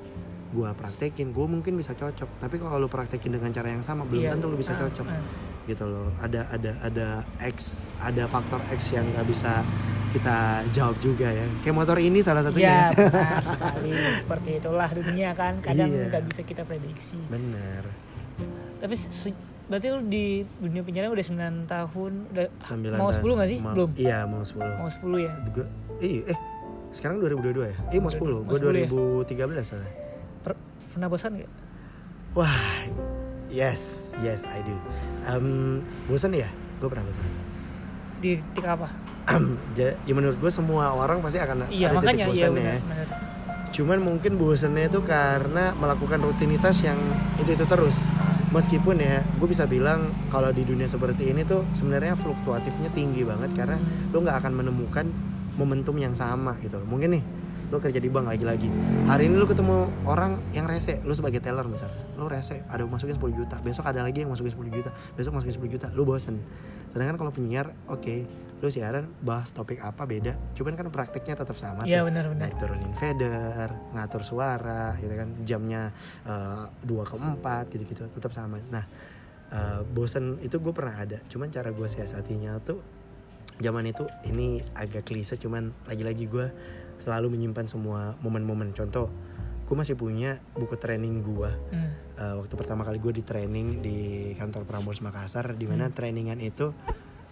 [0.49, 4.23] gue praktekin gue mungkin bisa cocok tapi kalau lu praktekin dengan cara yang sama belum
[4.23, 4.33] Iya.
[4.33, 5.21] tentu lu bisa Ah, cocok ah.
[5.65, 7.09] gitu loh ada ada ada
[7.43, 7.57] X
[7.99, 9.61] ada faktor X yang nggak bisa
[10.11, 10.37] kita
[10.71, 15.59] jawab juga ya kayak motor ini salah Ya satunya benar sekali seperti itulah dunia kan
[15.59, 16.07] kadang Iya.
[16.09, 17.19] nggak bisa kita prediksi.
[17.27, 17.83] bener
[18.79, 18.95] Tapi
[19.65, 20.25] berarti lu di
[20.59, 23.23] dunia penjara udah 9 tahun udah Sembilan mau tahun.
[23.25, 23.59] 10 gak sih?
[23.59, 23.91] Mau- Belum.
[23.97, 25.33] iya mau 10 Mau 10 ya.
[25.49, 26.39] Gua- eh, eh
[26.91, 28.89] sekarang 2022 ya eh mau 10 Mau gue 10 ya?
[29.25, 29.93] 2013 soalnya
[30.43, 31.51] Per- pernah bosan gak?
[32.33, 32.61] wah
[33.49, 33.83] yes
[34.19, 34.77] yes I do
[35.27, 36.47] um, bosan ya
[36.77, 37.25] gue pernah bosan
[38.19, 38.89] Di ketika apa?
[39.73, 43.07] Ja- ya menurut gue semua orang pasti akan Iya ada makanya titik iya bosannya benar
[43.07, 43.17] ya.
[43.71, 46.95] Cuman mungkin bosannya itu karena melakukan rutinitas yang
[47.37, 48.07] itu-itu terus.
[48.55, 53.51] Meskipun ya, gue bisa bilang kalau di dunia seperti ini tuh sebenarnya fluktuatifnya tinggi banget
[53.51, 53.83] karena
[54.15, 55.11] lo nggak akan menemukan
[55.59, 56.87] momentum yang sama gitu loh.
[56.87, 57.23] Mungkin nih,
[57.75, 58.71] lo kerja di bank lagi-lagi.
[59.11, 63.19] Hari ini lo ketemu orang yang rese, lo sebagai teller misal, lo rese, ada masukin
[63.19, 66.39] 10 juta, besok ada lagi yang masukin 10 juta, besok masukin 10 juta, lo bosen.
[66.95, 68.23] Sedangkan kalau penyiar, oke,
[68.63, 71.85] lo siaran bahas topik apa beda, cuman kan prakteknya tetap sama.
[71.85, 72.49] Tuh benar benar.
[72.49, 75.93] naik turunin fader, ngatur suara, gitu kan, jamnya
[76.25, 78.63] eh, dua ke empat, gitu-gitu, tetap sama.
[78.73, 78.85] Nah,
[79.53, 82.81] eh, bosen itu gue pernah ada, cuman cara gue siasatinya tuh
[83.61, 86.47] zaman itu ini agak klise, cuman lagi-lagi gue
[86.99, 88.71] selalu menyimpan semua momen-momen.
[88.73, 89.11] Contoh,
[89.65, 91.91] gue masih punya buku training gue Hmm.
[92.21, 93.99] uh, waktu pertama kali gue di training di
[94.37, 96.71] kantor Prambors Makassar di mana trainingan itu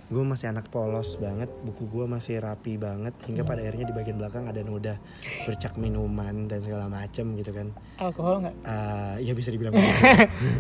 [0.04, 4.16] gue masih anak polos banget buku gue masih rapi banget hingga pada akhirnya di bagian
[4.16, 4.98] belakang ada noda
[5.44, 8.54] bercak minuman dan segala macem gitu kan Alkohol nggak?
[8.60, 10.04] uh, ya bisa dibilang begitu.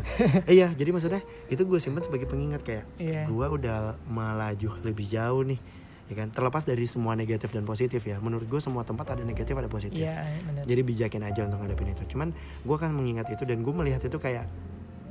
[0.56, 3.24] iya jadi maksudnya itu gue simpan sebagai pengingat kayak Iya.
[3.24, 5.60] gue udah melaju lebih jauh nih
[6.04, 9.52] ya kan terlepas dari semua negatif dan positif ya menurut gue semua tempat ada negatif
[9.52, 10.64] ada positif Iya benar.
[10.64, 14.16] jadi bijakin aja untuk ngadepin itu cuman gue kan mengingat itu dan gue melihat itu
[14.16, 14.44] kayak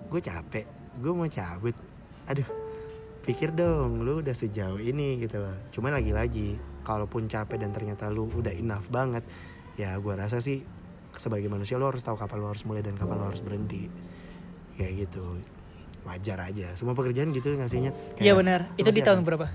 [0.08, 0.65] gue capek
[0.98, 1.74] gue mau cabut
[2.24, 2.46] aduh
[3.22, 8.26] pikir dong lu udah sejauh ini gitu loh cuman lagi-lagi kalaupun capek dan ternyata lu
[8.28, 9.22] udah enough banget
[9.76, 10.66] ya gue rasa sih
[11.14, 13.86] sebagai manusia lu harus tahu kapan lu harus mulai dan kapan lu harus berhenti
[14.74, 15.38] kayak gitu
[16.02, 18.74] wajar aja semua pekerjaan gitu ngasihnya Iya benar.
[18.74, 19.46] Itu di tahun berapa?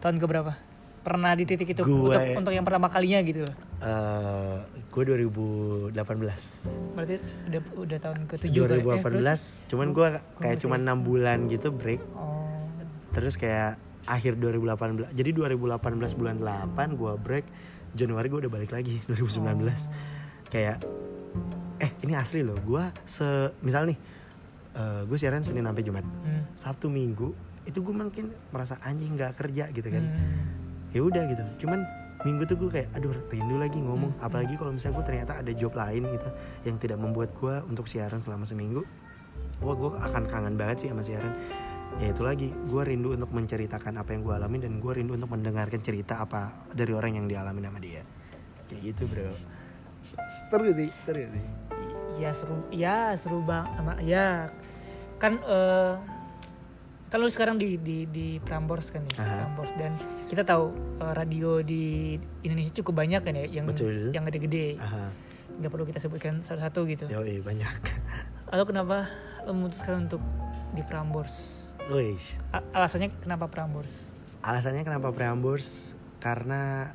[0.00, 0.56] Tahun ke berapa?
[1.02, 3.44] Pernah di titik itu Gue- untuk untuk yang pertama kalinya gitu.
[3.82, 4.56] eh
[4.88, 5.92] gue 2018
[6.94, 8.54] Berarti udah udah tahun ke-7 kali.
[8.54, 9.42] Eh, 2018 terus?
[9.68, 10.08] cuman gue
[10.38, 12.61] kayak cuman enam bulan gitu break Oh.
[13.12, 15.78] Terus kayak akhir 2018 jadi 2018
[16.16, 17.46] bulan 8 gue break
[17.92, 19.62] Januari gue udah balik lagi 2019
[20.48, 20.82] kayak
[21.78, 23.24] eh ini asli loh gue se
[23.60, 23.98] misal nih
[25.04, 26.48] gue siaran Senin sampai Jumat Hmm.
[26.52, 30.90] Sabtu Minggu itu gue mungkin merasa anjing nggak kerja gitu kan Hmm.
[30.90, 31.84] ya udah gitu cuman
[32.22, 34.24] minggu tuh gue kayak aduh rindu lagi ngomong Hmm.
[34.24, 36.28] apalagi kalau misalnya gue ternyata ada job lain gitu
[36.64, 38.82] yang tidak membuat gue untuk siaran selama seminggu
[39.60, 41.34] wah gue akan kangen banget sih sama siaran
[42.00, 42.48] ya itu lagi.
[42.68, 46.68] Gue rindu untuk menceritakan apa yang gue alami dan gue rindu untuk mendengarkan cerita apa
[46.72, 48.02] dari orang yang dialami sama dia.
[48.70, 49.32] Kayak gitu bro.
[50.48, 51.44] Seru sih seru sih.
[52.20, 54.52] Ya seru, ya seru bang, sama ya
[55.16, 55.94] kan eh
[57.12, 59.36] kan lu sekarang di di di Prambors kan ya, Aha.
[59.44, 59.72] Prambors.
[59.76, 59.92] Dan
[60.32, 64.12] kita tahu eh, radio di Indonesia cukup banyak kan ya yang Betul.
[64.16, 64.80] yang gede-gede,
[65.60, 67.04] nggak perlu kita sebutkan satu-satu gitu.
[67.12, 67.68] yoi banyak.
[68.52, 69.08] Lalu kenapa
[69.44, 70.20] lu memutuskan untuk
[70.72, 71.61] di Prambors?
[71.90, 72.18] Wih,
[72.54, 74.06] A- alasannya kenapa Prambors?
[74.42, 75.94] alasannya kenapa Prambors?
[76.18, 76.90] Karena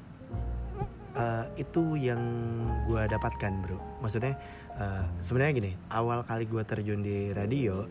[1.13, 2.19] eh, itu yang
[2.87, 3.79] gue dapatkan bro.
[3.99, 4.35] Maksudnya
[4.75, 7.83] eh, sebenarnya gini awal kali gue terjun di radio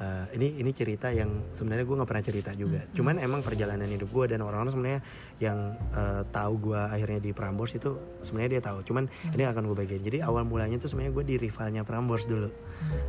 [0.00, 2.80] eh, ini ini cerita yang sebenarnya gue nggak pernah cerita juga.
[2.96, 5.00] Cuman emang perjalanan hidup gue dan orang-orang sebenarnya
[5.38, 8.80] yang eh, tahu gue akhirnya di Prambors itu sebenarnya dia tahu.
[8.82, 9.04] Cuman
[9.36, 10.00] ini akan gue bagian.
[10.00, 12.48] Jadi awal mulanya tuh sebenarnya gue di rivalnya Prambors dulu.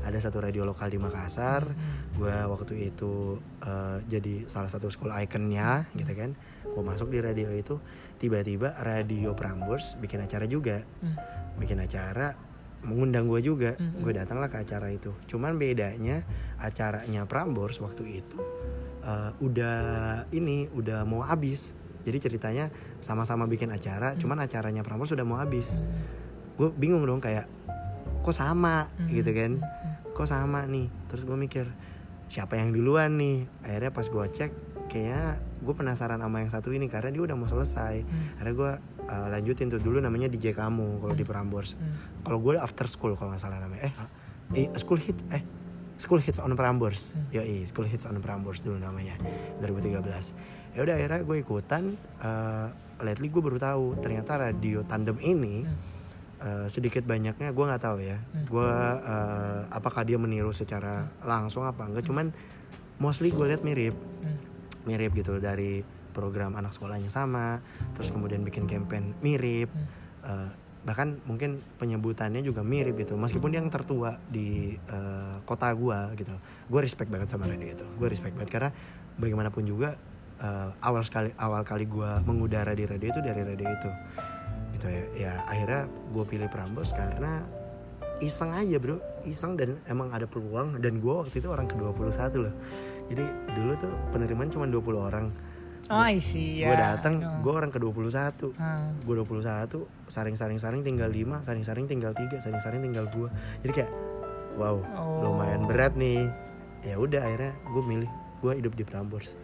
[0.04, 1.63] Ada satu radio lokal di Makassar.
[2.19, 6.36] Gue waktu itu eh, jadi salah satu school iconnya gitu kan.
[6.67, 7.80] Gue masuk di radio itu
[8.19, 10.84] tiba-tiba radio Prambors bikin acara juga.
[11.01, 11.15] Hmm.
[11.51, 12.50] bikin acara
[12.85, 13.77] mengundang gue juga.
[13.77, 14.01] Hmm.
[14.01, 15.13] gue datanglah ke acara itu.
[15.29, 16.25] Cuman bedanya
[16.57, 18.37] acaranya Prambors waktu itu
[19.05, 19.79] eh, udah
[20.33, 21.77] ini udah mau habis.
[22.01, 25.77] Jadi ceritanya sama-sama bikin acara cuman acaranya Prambors udah mau habis.
[26.57, 27.45] Gue bingung dong kayak
[28.21, 28.89] kok sama?
[28.97, 29.09] Hmm.
[29.09, 29.61] gitu kan.
[30.11, 30.89] Kok sama nih?
[31.09, 31.65] Terus gue mikir
[32.31, 33.45] siapa yang duluan nih?
[33.65, 34.51] Akhirnya pas gue cek
[34.91, 38.03] kayaknya gue penasaran sama yang satu ini karena dia udah mau selesai.
[38.03, 38.35] Hmm.
[38.35, 38.71] akhirnya gue
[39.12, 42.24] uh, lanjutin tuh dulu namanya DJ kamu kalau di Prambors Hmm.
[42.24, 43.93] kalau gue after school kalau nggak salah namanya eh,
[44.56, 45.43] eh school hit eh
[46.00, 47.28] school hits on Prambors Hmm.
[47.30, 49.19] yo school hits on Prambors dulu namanya
[49.60, 50.00] 2013
[50.71, 51.84] ya udah akhirnya gue ikutan
[52.19, 52.67] uh,
[53.02, 55.76] lately gue baru tahu ternyata radio tandem ini Hmm.
[56.39, 58.47] uh, sedikit banyaknya gue nggak tahu ya Hmm.
[58.47, 58.71] gue
[59.04, 62.32] uh, apakah dia meniru secara langsung apa enggak cuman
[62.97, 64.38] mostly gue lihat mirip Hmm.
[64.84, 67.63] mirip gitu dari program anak sekolahnya sama
[67.95, 70.02] terus kemudian bikin campaign mirip Hmm.
[70.21, 70.50] Eh,
[70.82, 73.13] bahkan mungkin penyebutannya juga mirip gitu.
[73.13, 76.34] Meskipun dia yang tertua di eh, kota gua gitu.
[76.69, 77.86] Gue respect banget sama radio itu.
[77.97, 78.69] Gue respect banget karena
[79.17, 79.97] bagaimanapun juga
[80.41, 83.89] eh, awal sekali awal kali gua mengudara di radio itu dari radio itu.
[84.78, 85.04] Gitu ya.
[85.17, 87.45] Ya akhirnya gue pilih Prambos karena
[88.21, 88.97] iseng aja bro.
[89.26, 90.82] Iseng dan emang ada peluang.
[90.82, 92.54] Dan gue waktu itu orang ke 21 loh.
[93.10, 95.30] Jadi dulu tuh penerimaan cuma 20 orang
[95.91, 96.60] Oh, I see.
[96.60, 96.95] gue ya.
[96.95, 97.39] datang Oh.
[97.41, 98.88] gue orang ke 21 Ah.
[98.95, 99.43] gue 21
[100.08, 103.27] saring-saring-saring tinggal 5 saring-saring tinggal 3 saring-saring tinggal 2
[103.62, 103.91] jadi kayak
[104.54, 105.19] wow Oh.
[105.27, 106.32] lumayan berat nih
[106.82, 109.36] ya udah akhirnya gue milih gue hidup di Prambors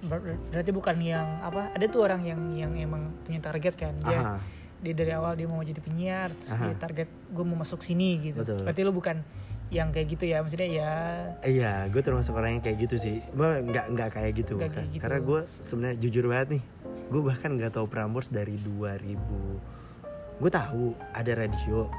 [0.00, 3.94] Ber- ber- berarti bukan yang apa ada tuh orang yang yang emang punya target kan
[3.96, 4.36] dia Aha,
[4.78, 6.64] dia dari awal dia mau jadi penyiar terus Aha.
[6.64, 8.62] dia target gue mau masuk sini gitu Betul.
[8.62, 9.22] berarti lu bukan
[9.72, 10.92] yang kayak gitu ya maksudnya ya.
[11.40, 13.24] Iya gue termasuk orang yang kayak gitu sih.
[13.32, 14.68] Gue nggak nggak kayak gitu, kan.
[14.68, 15.00] kayak gitu.
[15.00, 16.64] karena gue sebenarnya jujur banget nih
[17.12, 21.92] gue bahkan nggak tahu Prambors dari 2000 gue tahu ada radio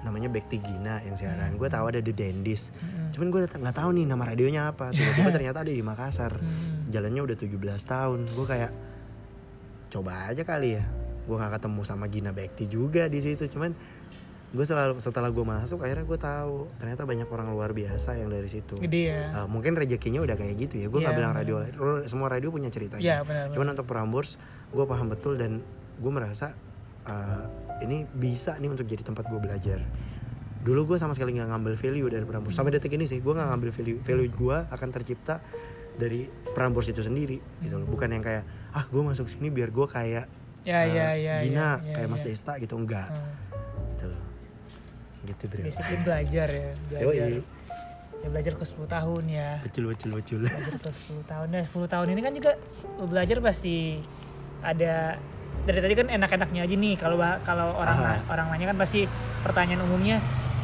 [0.00, 1.60] namanya Bekti Gina yang siaran.
[1.60, 4.96] Gue tahu ada The Dendis mm, cuman gue nggak tahu nih nama radionya apa.
[4.96, 6.40] Tiba-tiba ternyata ada di Makassar.
[6.40, 8.20] Mm, jalannya udah 17 tahun.
[8.32, 8.72] Gue kayak
[9.92, 10.84] coba aja kali ya.
[11.28, 13.44] Gue nggak ketemu sama Gina Bekti juga di situ.
[13.52, 13.76] Cuman
[14.50, 18.50] gue selalu setelah gue masuk akhirnya gue tahu ternyata banyak orang luar biasa yang dari
[18.50, 18.74] situ.
[18.82, 19.30] Gede ya?
[19.30, 20.86] Uh, mungkin rezekinya udah kayak gitu ya.
[20.90, 21.54] Gue nggak Iya, bilang radio
[22.10, 22.98] semua radio punya ceritanya.
[22.98, 24.42] Ya benar cuman untuk Prambors
[24.74, 25.62] gue paham betul dan
[26.02, 26.58] gue merasa
[27.06, 27.46] uh,
[27.78, 29.78] ini bisa nih untuk jadi tempat gue belajar.
[30.66, 33.48] Dulu gue sama sekali nggak ngambil value dari Prambors sampai detik ini sih gue nggak
[33.54, 35.38] ngambil value value gue akan tercipta
[35.94, 36.26] dari
[36.58, 37.86] Prambors itu sendiri gitu loh.
[37.86, 38.42] Bukan yang kayak
[38.74, 40.26] ah gue masuk sini biar gue kayak
[40.66, 42.34] ya uh, ya ya Gina ya, ya, kayak Mas ya.
[42.34, 42.74] Desta gitu.
[42.74, 43.38] Enggak Hmm.
[45.22, 47.40] Gitu bro basically belajar ya belajar Yoi.
[48.20, 50.38] ya belajar ke 10 tahun ya Betul betul betul.
[50.42, 52.52] belajar ke 10 tahun ya 10 tahun ini kan juga
[53.00, 53.76] belajar pasti
[54.60, 55.16] ada
[55.60, 58.20] dari tadi kan enak-enaknya aja nih kalau kalau orang Ah.
[58.28, 59.04] orang nanya kan pasti
[59.40, 60.20] pertanyaan umumnya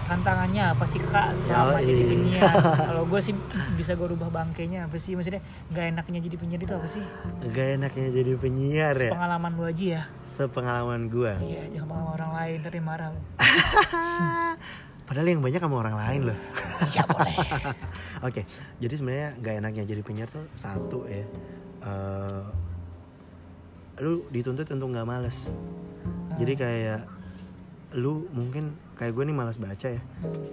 [0.06, 1.84] tantangannya apa sih kak selama Yoi.
[1.84, 3.34] jadi penyiar kalau gue sih
[3.74, 7.02] bisa gue rubah bangkainya apa sih maksudnya nggak enaknya jadi penyiar itu apa sih
[7.46, 9.10] Gak enaknya jadi penyiar ya.
[9.12, 11.38] pengalaman lu aja ya Sepengalaman gua.
[11.38, 13.10] iya jangan pengalaman orang lain ntar dia marah.
[15.06, 16.38] Padahal yang banyak sama orang lain loh.
[16.84, 17.34] iya boleh
[18.26, 18.42] Oke,
[18.76, 21.22] jadi sebenarnya gak enaknya jadi penyiar tuh satu ya.
[21.80, 22.42] eh,
[23.98, 25.54] lu dituntut untuk nggak males.
[26.34, 27.00] Jadi kayak
[27.94, 30.02] lu mungkin kayak gue nih malas baca ya.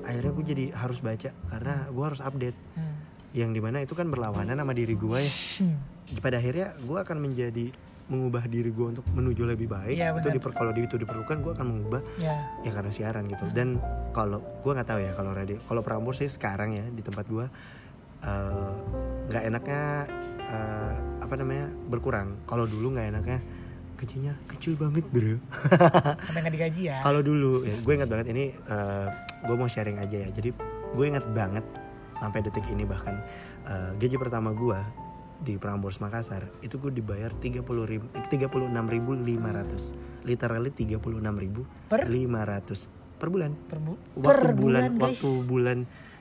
[0.05, 2.57] Akhirnya gue jadi harus baca karena gue harus update.
[2.77, 2.95] Hmm.
[3.33, 5.33] Yang di mana itu kan berlawanan sama diri gue ya.
[5.63, 5.77] Hmm.
[6.21, 7.73] Pada akhirnya gue akan menjadi
[8.11, 9.95] mengubah diri gue untuk menuju lebih baik.
[9.95, 13.79] Iya, itu diper, kalau itu diperlukan gue akan mengubah ya ya karena siaran gitu dan
[14.11, 17.45] kalau gue nggak tahu ya kalau radio kalau Prambors sih sekarang ya di tempat gue
[18.27, 18.73] eh,
[19.31, 19.83] nggak enaknya
[20.43, 20.93] eh,
[21.23, 23.39] apa namanya berkurang kalau dulu nggak enaknya
[24.03, 25.39] gajinya kecil banget bro.
[26.21, 26.99] Sampai nggak digaji ya?
[26.99, 28.51] Kalau dulu ya, gue ingat banget ini
[29.41, 30.29] gue mau sharing aja ya.
[30.29, 30.51] Jadi
[30.93, 31.63] gue ingat banget
[32.11, 33.17] sampai detik ini bahkan
[33.65, 34.77] eh, gaji pertama gue
[35.39, 42.07] di Prambors Makassar itu gue dibayar 30 ribu, 36.500 literally 36.500 per?
[42.07, 43.51] 500 per bulan.
[43.67, 45.19] Per, bu- waktu per bulan, guys.
[45.19, 45.77] waktu bulan.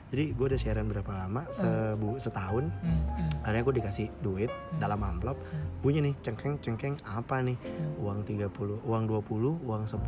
[0.07, 1.47] Jadi gue udah siaran berapa lama?
[1.49, 2.69] Sebu setahun.
[2.69, 5.39] Hmm, hmm, akhirnya gue dikasih duit dalam amplop
[5.83, 7.59] bunyi nih cengkeng cengkeng apa nih?
[7.59, 8.07] Hmm.
[8.07, 9.99] uang 30 uang 20 uang 10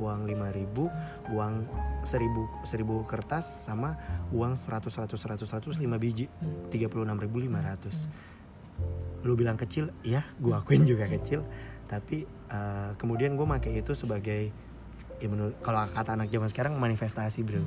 [0.00, 1.54] uang 5000 uang
[2.00, 4.00] 1000 1000 kertas sama
[4.32, 6.32] uang 100 100 100 100 5 biji.
[6.40, 6.72] Hmm.
[6.72, 8.08] 36.500
[9.26, 11.44] lu bilang kecil ya gue akuin juga kecil.
[11.84, 14.48] Tapi eh, kemudian gue pakai itu sebagai
[15.18, 15.28] ya
[15.60, 17.60] kalau kata anak zaman sekarang manifestasi bro.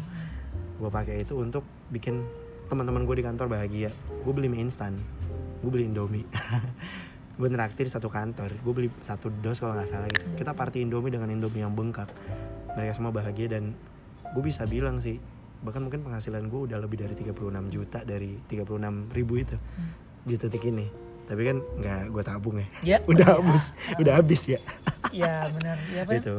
[0.81, 1.61] Gue pakai itu untuk
[1.93, 2.25] bikin
[2.73, 3.93] teman-teman gue di kantor bahagia.
[4.25, 4.97] Gue beli mie instan.
[5.61, 6.25] Gue beli indomie
[7.41, 10.25] gue neraktir satu kantor gue beli satu dos kalau nggak salah gitu.
[10.37, 12.05] Kita party indomie dengan indomie yang bengkak.
[12.71, 13.73] Mereka semua bahagia dan
[14.31, 15.17] gue bisa bilang sih
[15.61, 17.33] bahkan mungkin penghasilan gue udah lebih dari 36
[17.67, 19.57] juta dari 36 ribu itu
[20.21, 20.85] di titik ini.
[21.25, 22.67] Tapi kan nggak gue tabung ya.
[22.85, 22.97] Ya.
[23.09, 23.33] Udah ya.
[23.39, 23.63] habis
[23.97, 24.59] udah habis ya.
[25.09, 25.77] Ya benar.
[25.89, 26.11] Ya apa?
[26.11, 26.17] Ya?
[26.19, 26.35] gitu.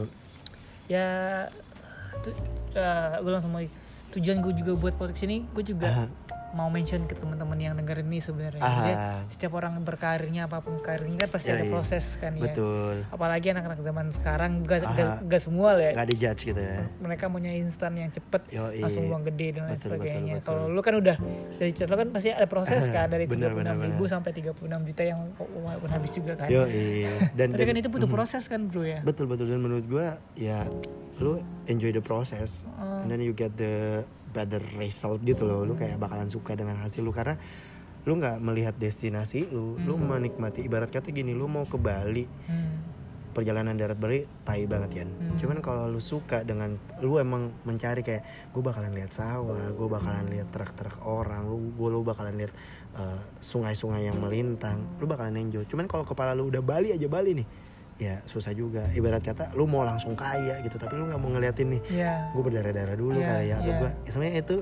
[0.87, 1.07] Ya
[2.21, 2.37] tu-
[2.73, 3.63] eh, gue langsung mau
[4.13, 6.09] tujuan gue juga buat podcast ini gue juga Ah.
[6.53, 8.61] Mau mention ke teman-teman yang dengerin ini sebenarnya.
[8.61, 9.25] Ah.
[9.29, 11.73] Setiap orang berkarirnya apa pun karirnya kan pasti ada Yoi.
[11.73, 12.45] proses kan ya.
[12.45, 13.09] Betul.
[13.09, 15.17] Apalagi anak-anak zaman sekarang gak, Ah.
[15.21, 15.93] gak, semua lah ya.
[15.97, 16.85] Nggak dijudge gitu ya.
[17.01, 18.81] Mereka maunya instan yang cepet Yoi.
[18.81, 20.35] langsung uang gede dan lain Betul, sebagainya.
[20.45, 21.17] kalau lu kan udah
[21.57, 24.13] dari cerita lu kan pasti ada proses kan dari Benar, 36 benar, ribu benar.
[24.13, 26.49] sampai 36 juta yang walaupun habis juga kan.
[26.49, 26.69] Yo,
[27.33, 29.01] dan, tapi dan kan itu butuh proses kan bro ya?
[29.01, 29.49] Betul betul.
[29.49, 30.69] Dan menurut gue ya
[31.17, 32.67] lu enjoy the process.
[32.75, 33.01] Ah.
[33.01, 35.63] and then you get the better result gitu loh.
[35.69, 37.13] Lu kayak bakalan suka dengan hasil lu.
[37.13, 37.37] Karena
[38.03, 40.67] lu nggak melihat destinasi lu lu menikmati.
[40.67, 42.83] Ibarat kata gini lu mau ke Bali Hmm.
[43.33, 45.39] perjalanan darat Bali tai banget kan Hmm.
[45.41, 50.29] cuman kalau lu suka dengan lu emang mencari kayak gue bakalan lihat sawah gue bakalan
[50.29, 52.53] lihat truk-truk orang lu gue lu bakalan lihat
[52.93, 55.65] uh, sungai-sungai yang melintang lu bakalan enjoy.
[55.65, 57.47] Cuman kalau kepala lu udah Bali aja Bali nih
[57.97, 58.89] ya susah juga.
[58.91, 62.43] Ibarat kata lu mau langsung kaya gitu tapi lu nggak mau ngeliatin nih ya gue
[62.43, 63.79] berdarah-darah dulu Iya, kali ya atau iya.
[63.79, 64.57] gue sebenarnya itu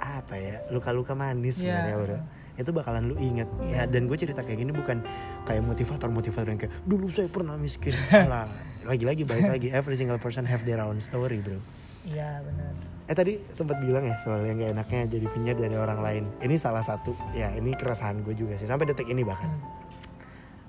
[0.00, 1.76] apa ya luka-luka manis Iya.
[1.76, 2.18] sebenarnya bro.
[2.56, 3.72] Itu bakalan lu inget Iya.
[3.72, 5.00] Nah, dan gue cerita kayak gini bukan
[5.44, 7.92] kayak motivator-motivator yang kayak dulu saya pernah miskin.
[8.32, 8.48] Lah
[8.80, 11.60] lagi-lagi balik lagi every single person have their own story bro.
[12.04, 12.72] Iya benar.
[13.06, 16.24] Eh tadi sempat bilang ya soal yang gak enaknya jadi penyiar dari orang lain.
[16.40, 19.52] Ini salah satu ya ini keresahan gue juga sih sampai detik ini bahkan.
[19.52, 19.78] Hmm.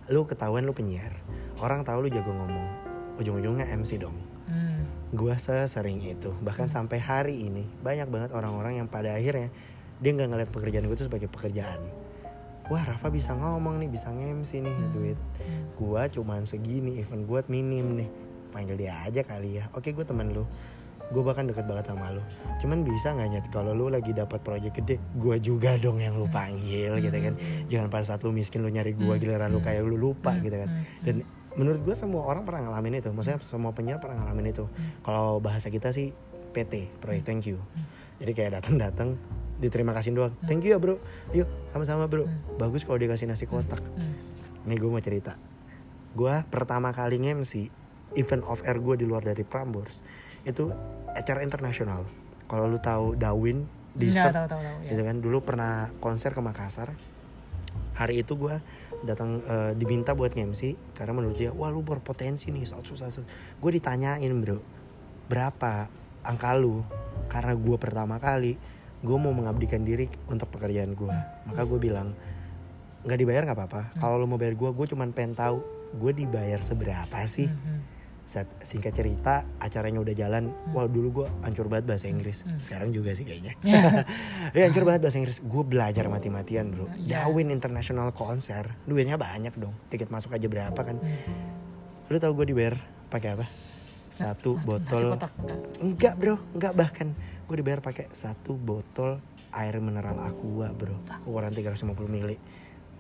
[0.10, 1.14] lu ketahuan lu penyiar
[1.62, 2.68] orang tahu lu jago ngomong.
[3.16, 4.18] Ujung-ujungnya MC dong.
[4.46, 4.84] Hmm.
[5.12, 6.34] Gua sesering itu.
[6.36, 9.54] Bahkan sampai hari ini banyak banget orang-orang yang pada akhirnya
[9.98, 11.78] dia nggak ngeliat pekerjaan gue itu sebagai pekerjaan.
[12.68, 14.92] Wah Rafa bisa ngomong nih bisa nge-MC nih Hmm.
[14.92, 15.20] duit.
[15.76, 18.10] Gua cuman segini event gua minim nih.
[18.50, 19.70] Panggil dia aja kali ya.
[19.72, 20.48] Oke gue temen lu.
[21.12, 22.24] Gue bahkan deket banget sama lu.
[22.58, 26.26] Cuman bisa nggak nyet kalau lu lagi dapat proyek gede gua juga dong yang lu
[26.26, 27.36] panggil gitu kan.
[27.68, 29.22] Jangan pada saat lu miskin lu nyari gua Hmm.
[29.22, 30.42] giliran lu kayak lu lupa Hmm.
[30.42, 30.70] gitu kan.
[30.72, 30.84] Hmm.
[31.04, 31.16] dan
[31.60, 33.10] menurut gue semua orang pernah ngalamin itu.
[33.12, 34.66] Maksudnya semua penyiar pernah ngalamin itu.
[35.04, 36.16] Kalau bahasa kita sih
[36.52, 37.60] PT proyek thank you.
[38.20, 39.10] Jadi kayak datang datang
[39.62, 40.34] diterima kasih doang.
[40.46, 40.98] Thank you ya bro.
[41.32, 42.28] Yuk sama-sama bro.
[42.60, 43.82] Bagus kalau dikasih nasi kotak.
[43.96, 44.16] Hmm.
[44.70, 45.38] ini gue mau cerita.
[46.14, 47.74] Gue pertama kali nge-MC
[48.20, 50.04] event off air gue di luar dari Prambors
[50.46, 50.70] itu
[51.14, 52.06] acara internasional.
[52.46, 53.64] Kalau lu tahu Dawin
[53.96, 54.92] di Nggak, tahu tahu tahu ya.
[54.92, 55.16] gitu kan.
[55.24, 56.94] Dulu pernah konser ke Makassar.
[57.96, 58.56] Hari itu gue
[59.02, 63.26] datang eh, diminta buat nge-MC karena menurut dia wah lu berpotensi nih satu satu
[63.58, 64.62] gue ditanyain bro
[65.32, 65.88] berapa
[66.22, 66.86] angka lu?
[67.32, 68.60] Karena gue pertama kali
[69.02, 71.10] gue mau mengabdikan diri untuk pekerjaan gue
[71.50, 72.14] maka gue bilang
[73.02, 73.82] nggak dibayar nggak apa-apa.
[73.98, 75.58] Kalau lu mau bayar gue gue cuman pengen tahu
[75.98, 77.50] gue dibayar seberapa sih?
[77.50, 78.01] Mhm.
[78.32, 80.56] Set, singkat cerita acaranya udah jalan.
[80.72, 82.48] Wah dulu gue hancur banget bahasa Inggris.
[82.48, 82.64] Hmm.
[82.64, 83.60] sekarang juga sih kayaknya.
[83.68, 84.08] Ya.
[84.72, 85.44] Hancur banget bahasa Inggris.
[85.44, 86.88] Gue belajar mati-matian bro.
[86.96, 87.28] Iya.
[87.28, 88.72] Darwin International Konser.
[88.88, 89.76] Duitnya banyak dong.
[89.92, 90.96] Tiket masuk aja berapa kan.
[90.96, 92.08] Hmm.
[92.08, 92.80] lu tau gue dibayar
[93.12, 93.52] pakai apa?
[94.08, 95.32] Satu Nasi botol kotak
[95.84, 96.14] enggak?
[96.16, 96.36] bro.
[96.56, 97.12] Enggak bahkan.
[97.52, 99.20] Gue dibayar pakai satu botol
[99.52, 100.96] air mineral aqua bro.
[101.28, 102.40] Ukuran 350 mili.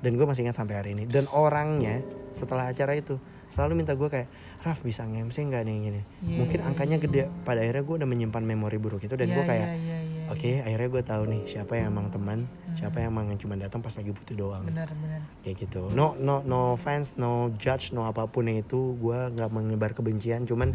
[0.03, 1.07] Dan gue masih ingat sampai hari ini.
[1.07, 2.03] Dan orangnya
[2.35, 3.15] setelah acara itu
[3.51, 4.27] selalu minta gue kayak
[4.61, 6.01] Raf bisa nge-MC nggak nih gini.
[6.21, 7.03] Iya, mungkin iya, angkanya iya.
[7.03, 7.21] gede.
[7.43, 10.23] Pada akhirnya gue udah menyimpan memori buruk itu dan Iya, gue kayak iya, iya, iya,
[10.29, 10.61] oke iya.
[10.63, 12.39] akhirnya gue tahu nih siapa yang emang teman
[12.77, 14.63] siapa yang emang cuma datang pas lagi butuh doang.
[14.63, 15.21] Benar benar.
[15.43, 15.89] Kayak gitu.
[15.91, 20.45] No no no fans no judge no apa pun itu gue nggak menyebar kebencian.
[20.45, 20.71] Cuman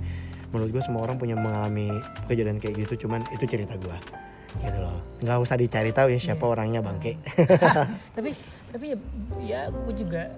[0.50, 1.88] menurut gue semua orang punya mengalami
[2.26, 3.06] kejadian kayak gitu.
[3.06, 3.96] Cuman itu cerita gue
[4.56, 4.98] gitu loh.
[5.22, 6.52] Nggak usah dicari tahu ya siapa Iya.
[6.52, 7.20] orangnya bangke.
[8.16, 8.30] Tapi
[8.66, 8.98] tapi ya,
[9.40, 10.28] ya gue juga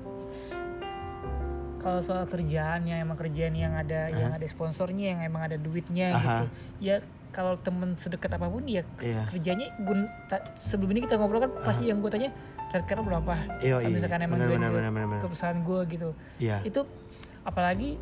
[1.78, 6.10] kalau soal kerjaan yang emang kerjaan yang ada yang ada sponsornya yang emang ada duitnya
[6.10, 6.18] Aha.
[6.18, 6.44] gitu
[6.80, 6.96] ya
[7.28, 9.22] kalau temen sedekat apa pun ya Iya.
[9.26, 10.08] kerjanya gun
[10.54, 12.30] sebelum ini kita ngobrol kan pasti yang gue tanya
[12.68, 13.94] rate card berapa Iya, kalau iya.
[13.94, 15.18] misalkan emang ke- benar, benar, benar.
[15.18, 16.56] ke perusahaan gue gitu Iya.
[16.62, 16.80] itu
[17.42, 18.00] apalagi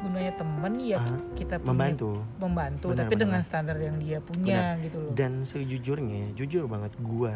[0.00, 1.16] gunanya temen ya Aha.
[1.34, 3.48] kita punya- membantu membantu Benar, tapi benar, dengan benar.
[3.48, 7.34] standar yang dia punya gitu loh dan sejujurnya jujur banget gue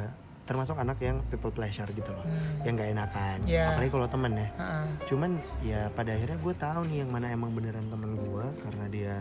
[0.49, 2.65] termasuk anak yang people pleasure gitu loh Hmm.
[2.65, 3.65] yang gak enakan Iya.
[3.71, 4.81] apalagi kalau temen ya Ha-ha.
[5.05, 5.31] cuman
[5.61, 9.15] ya pada akhirnya gue tahu nih yang mana emang beneran temen gue karena dia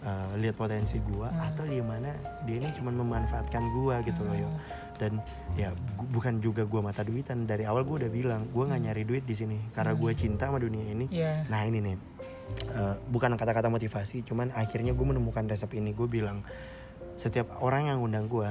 [0.00, 1.44] uh, lihat potensi gue Hmm.
[1.44, 2.08] atau di mana
[2.42, 4.58] dia ini cuma memanfaatkan gue gitu loh yo Hmm.
[4.96, 5.12] dan
[5.54, 9.04] ya gu- bukan juga gue mata duitan dari awal gue udah bilang gue nggak nyari
[9.04, 11.44] duit di sini karena gue cinta sama dunia ini Iya.
[11.46, 11.96] nah ini nih
[12.70, 16.40] uh, bukan kata-kata motivasi cuman akhirnya gue menemukan resep ini gue bilang
[17.14, 18.48] setiap orang yang undang gue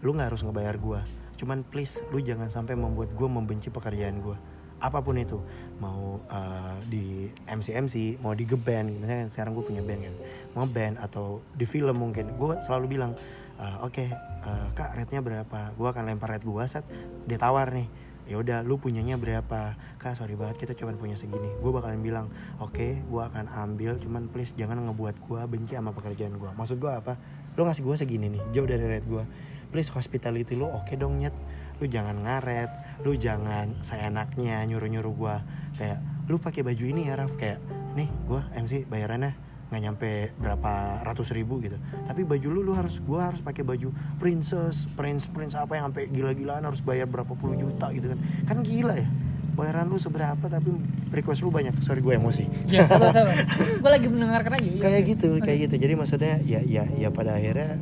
[0.00, 1.00] lu nggak harus ngebayar gue
[1.40, 4.36] cuman please lu jangan sampai membuat gue membenci pekerjaan gue
[4.80, 5.38] apa pun itu.
[5.78, 10.16] Mau uh, di MC MC mau di geband misalnya sekarang gue punya band kan.
[10.56, 12.32] Mau band atau di film mungkin.
[12.34, 13.12] Gue selalu bilang
[13.60, 14.04] uh, oke
[14.44, 15.76] uh, kak rate-nya berapa?
[15.76, 16.88] Gue akan lempar rate gue saat
[17.28, 17.88] dia tawar nih
[18.30, 19.76] ya udah lu punyanya berapa?
[20.00, 21.52] Kak sorry banget kita cuma punya segini.
[21.60, 26.40] Gue bakalan bilang oke gue akan ambil cuman please jangan ngebuat gue benci sama pekerjaan
[26.40, 27.20] gue maksud gue apa?
[27.58, 29.24] Lu ngasih gue segini nih jauh dari rate gue
[29.70, 31.34] please hospitality lu oke dong nyet.
[31.80, 35.36] Lu jangan ngaret lu jangan saya enaknya nyuruh nyuruh gue
[35.80, 37.34] kayak lu pakai baju ini ya Raf.
[37.40, 37.62] Kayak
[37.96, 39.32] nih gue MC bayarannya
[39.70, 41.78] nggak nyampe berapa ratus ribu gitu.
[42.04, 46.10] Tapi baju lu lu harus gua harus pakai baju princess prince prince apa yang sampai
[46.10, 48.18] gila-gilaan harus bayar berapa puluh juta gitu kan.
[48.50, 49.06] Kan gila ya
[49.54, 50.74] bayaran lu seberapa tapi
[51.14, 51.78] request lu banyak.
[51.86, 52.50] Sorry gue emosi.
[52.66, 53.14] Ya, sabar.
[53.54, 54.66] gue lagi mendengarkan aja.
[54.66, 54.82] iya.
[54.82, 55.74] kayak gitu kayak gitu.
[55.78, 57.78] Jadi maksudnya ya ya ya pada akhirnya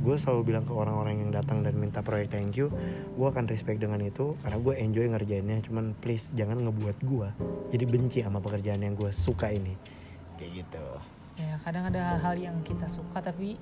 [0.00, 2.68] gue selalu bilang ke orang-orang yang datang dan minta proyek thank you
[3.10, 7.28] gue akan respect dengan itu karena gue enjoy ngerjainnya cuman please jangan ngebuat gue
[7.70, 9.74] jadi benci sama pekerjaan yang gue suka ini
[10.36, 10.86] kayak gitu
[11.34, 13.58] Ya, kadang ada hal-hal yang kita suka tapi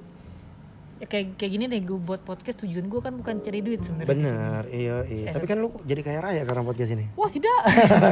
[1.00, 4.12] ya kayak kayak gini deh gue buat podcast tujuan gue kan bukan cari duit sebenarnya.
[4.12, 7.60] bener iya iya Eh, tapi kan lu jadi kaya raya karena podcast ini Wah tidak,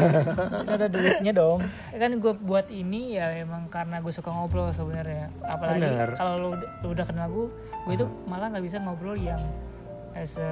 [0.65, 1.61] tidak ada duitnya dong.
[1.93, 5.29] Ya kan gue buat ini ya emang karena gue suka ngobrol sebenarnya.
[5.45, 7.47] Apalagi kalau lu, lu udah kenal gue,
[7.81, 9.41] gue itu malah nggak bisa ngobrol yang
[10.13, 10.51] as a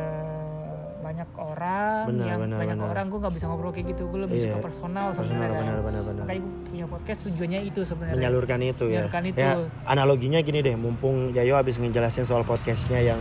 [0.98, 2.90] banyak orang, Bener, yang bener, banyak bener.
[2.90, 4.10] orang gue nggak bisa ngobrol kayak gitu.
[4.10, 4.44] Gue lebih Iya.
[4.50, 5.60] suka personal sebenarnya.
[5.62, 8.16] benar benar benar Makanya gue punya podcast tujuannya itu sebenarnya.
[8.18, 9.06] menyalurkan itu ya.
[9.06, 9.38] Menyalurkan itu.
[9.38, 9.52] Ya,
[9.86, 13.20] analoginya gini deh, mumpung Yayo habis ngejelasin soal podcastnya yang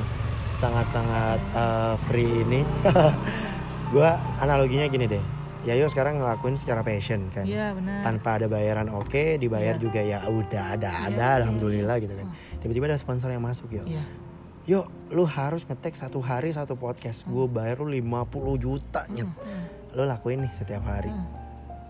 [0.51, 2.65] sangat-sangat uh, free ini,
[3.93, 5.21] gua analoginya gini deh.
[5.67, 7.99] Yayo sekarang ngelakuin secara passion kan, Iya benar.
[7.99, 9.83] tanpa ada bayaran oke, dibayar Iya.
[9.83, 12.03] juga ya udah ada Iya, ada, iya, alhamdulillah iya.
[12.07, 12.27] gitu kan.
[12.63, 13.83] Tiba-tiba ada sponsor yang masuk yo.
[13.83, 14.03] Iya.
[14.63, 14.79] Yo,
[15.11, 17.27] lu harus ngetek satu hari satu podcast.
[17.27, 19.27] Gue bayar lu 50 juta nyet.
[19.27, 19.63] Hmm.
[19.95, 21.11] Lu lakuin nih setiap hari.
[21.11, 21.27] Hmm.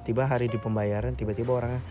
[0.01, 1.81] Tiba hari di pembayaran tiba-tiba orangnya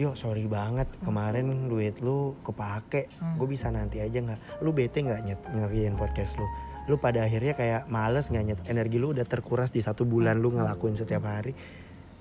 [0.00, 3.36] Yo sorry banget kemarin duit lu kepake Hmm.
[3.36, 6.48] Gue bisa nanti aja nggak Lu bete nggak nyet ngerjain podcast lu
[6.86, 10.50] Lu pada akhirnya kayak males nggak nyet Energi lu udah terkuras di satu bulan lu
[10.50, 11.54] ngelakuin setiap hari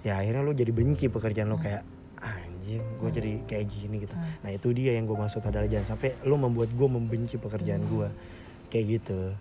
[0.02, 1.82] Ya akhirnya lu jadi benci pekerjaan lu kayak
[2.18, 4.30] Anjing gue jadi kayak gini gitu Hmm.
[4.42, 8.08] Nah itu dia yang gue maksud adalah jangan sampai lu membuat gue membenci pekerjaan gue
[8.68, 9.34] Kayak gitu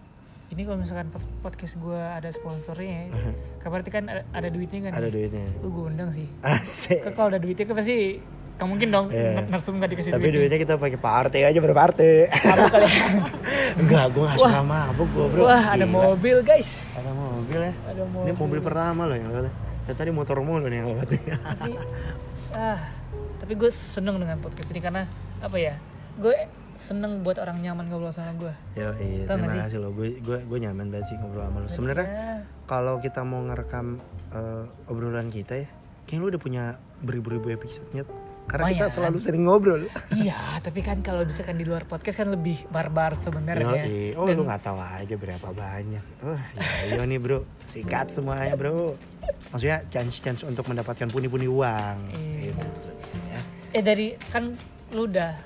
[0.48, 3.30] Ini kalau misalkan pod- podcast gue ada sponsornya, ya,
[3.62, 4.98] kan berarti kan ada, duitnya kan?
[4.98, 5.12] Ada ya?
[5.14, 6.26] duitnya Lu gue undang sih.
[6.42, 8.18] Asik kalau ada duitnya kan pasti
[8.60, 9.40] Gak mungkin dong Iya.
[9.48, 10.36] narsum gak dikasih Tapi duitnya.
[10.44, 13.00] duitnya kita pakai party aja berparty Mabuk kali ya.
[13.80, 15.42] Enggak, gue gak suka mabuk gue bro.
[15.42, 15.96] Wah ada Gila.
[16.04, 16.84] mobil guys.
[16.92, 17.72] Ada mobil ya.
[17.86, 19.48] Ada mobil Ini mobil pertama loh yang lewat
[19.80, 21.72] Saya tadi motor mulu nih yang lewat Tapi
[22.52, 22.78] ah,
[23.40, 25.08] Tapi gue seneng dengan podcast ini karena
[25.40, 25.80] Apa ya
[26.14, 26.36] Gue
[26.76, 29.92] seneng buat orang nyaman ngobrol sama gue Yo, iya, Tau terima kasih loh.
[29.92, 31.66] Gue gue gue nyaman banget sih ngobrol sama lo.
[31.66, 32.32] Sebenarnya Ya,
[32.66, 33.96] kalau kita mau ngerekam
[34.30, 35.68] eh, obrolan kita ya
[36.04, 36.64] Kayaknya lu udah punya
[37.00, 38.02] beribu-ribu episode-nya.
[38.46, 38.96] Karena kita Lumayan.
[38.96, 39.82] selalu sering ngobrol.
[40.16, 44.14] Iya, tapi kan kalau misalkan di luar podcast kan lebih barbar sebenarnya.
[44.18, 46.04] Oh Dan- lu nggak tahu aja berapa banyak.
[46.26, 48.98] Oh ya iya nih bro, sikat semuanya bro.
[49.54, 51.96] Maksudnya chance-chance untuk mendapatkan puni-puni uang.
[52.10, 52.50] Iya.
[52.50, 53.40] Gitu maksudnya.
[53.70, 54.50] Eh dari kan
[54.94, 55.38] lu udah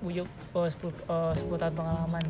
[0.00, 0.24] punya
[0.56, 2.24] oh, 10, oh, 10 tahun pengalaman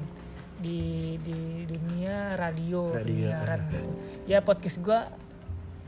[0.57, 3.47] di di dunia radio, Radio, dunia ah.
[3.47, 3.91] ran gitu.
[4.27, 5.12] Ya podcast gua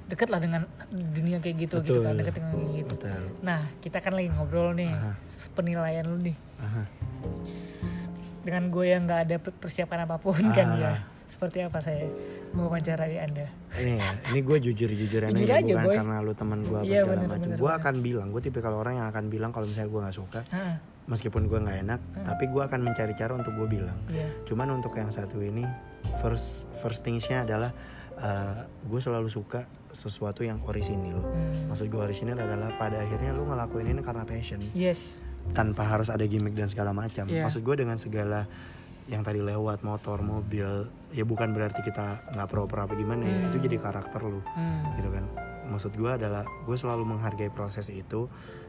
[0.09, 2.03] deket lah dengan dunia kayak gitu gitu Betul.
[2.03, 2.93] kan, deket dengan kayak gitu.
[2.97, 3.23] Betul.
[3.41, 5.13] Nah, kita kan lagi ngobrol nih, Aha.
[5.53, 6.37] penilaian lu nih.
[6.59, 6.83] Aha.
[8.41, 10.81] Dengan gue yang nggak ada persiapan apa pun kan Ah.
[10.81, 10.93] ya.
[11.29, 12.09] Seperti apa saya
[12.51, 13.47] mewawancarai Anda?
[13.77, 15.95] Ini ya, ini gue Jujur aja, aja, bukan Boy.
[15.95, 17.49] karena lu teman gue apa Iya, segala macam.
[17.55, 20.41] Gue akan bilang, gue tipe kalau orang yang akan bilang kalau misalnya gue nggak suka,
[20.49, 20.75] Heeh,
[21.07, 24.01] meskipun gue nggak enak, tapi gue akan mencari cara untuk gue bilang.
[24.09, 24.27] iya.
[24.43, 25.63] Cuman untuk yang satu ini,
[26.17, 27.71] first first thingsnya adalah
[28.85, 31.19] gue selalu suka sesuatu yang orisinil.
[31.19, 31.73] Hmm.
[31.73, 35.19] Maksud gue orisinil adalah pada akhirnya lu ngelakuin ini karena passion, Yes.
[35.51, 37.25] tanpa harus ada gimmick dan segala macam.
[37.27, 37.47] Iya.
[37.47, 38.45] Maksud gue dengan segala
[39.09, 43.37] yang tadi lewat motor, mobil, ya bukan berarti kita nggak proper apa gimana ya.
[43.41, 43.49] Hmm.
[43.49, 44.99] Itu jadi karakter lu, Hmm.
[45.01, 45.25] gitu kan.
[45.69, 48.29] Maksud gue adalah gue selalu menghargai proses itu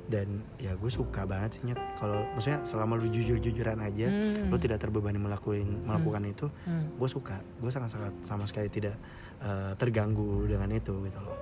[0.10, 1.78] dan ya gue suka banget sih Nyet.
[1.96, 4.48] kalau maksudnya selama lu jujur-jujuran aja, Hmm.
[4.48, 6.96] lu tidak terbebani melakukan melakukan itu, Hmm.
[6.96, 8.96] gue suka gue sangat sangat sama sekali tidak
[9.40, 11.38] eh, terganggu dengan itu gitu loh.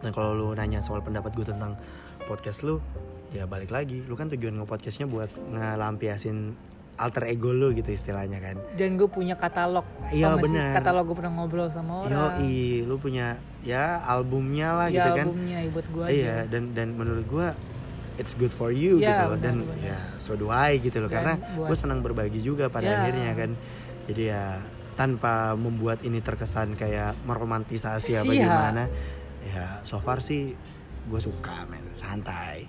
[0.00, 1.76] Dan kalau lu nanya soal pendapat gue tentang
[2.24, 2.80] podcast lu
[3.30, 4.02] ya balik lagi.
[4.04, 6.56] Lu kan tujuan nge-podcastnya buat ngelampiasin
[6.96, 8.56] alter ego lu gitu istilahnya kan.
[8.76, 9.84] Dan gue punya katalog.
[10.10, 10.76] Iya, benar.
[10.76, 12.12] Katalog gue pernah ngobrol sama orang.
[12.36, 15.26] Yoi, lu punya ya albumnya lah ya, gitu kan.
[15.28, 17.48] albumnya ya, buat gue iya dan dan menurut gue
[18.16, 19.38] it's good for you Iya, gitu loh.
[19.40, 21.08] dan ya so do I gitu loh.
[21.08, 23.04] Dan karena gue senang berbagi juga pada Ya.
[23.04, 23.50] akhirnya kan.
[24.08, 24.44] Jadi ya
[25.00, 28.44] tanpa membuat ini terkesan kayak meromantisasi apa Siap.
[28.44, 28.84] gimana
[29.40, 30.52] ya so far sih
[31.08, 32.68] gue suka men santai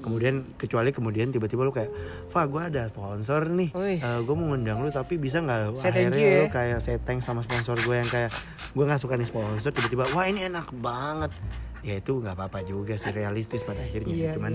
[0.00, 1.92] kemudian kecuali kemudian tiba-tiba lu kayak
[2.32, 4.00] Fa gue ada sponsor nih Wih.
[4.00, 6.80] gue mau ngundang lu tapi bisa nggak akhirnya you lu ya.
[6.80, 8.32] kayak thanks sama sponsor gue yang kayak
[8.72, 11.30] gue nggak suka nih sponsor tiba-tiba wah ini enak banget
[11.84, 14.52] ya itu nggak apa-apa juga sih realistis pada akhirnya Iya, cuman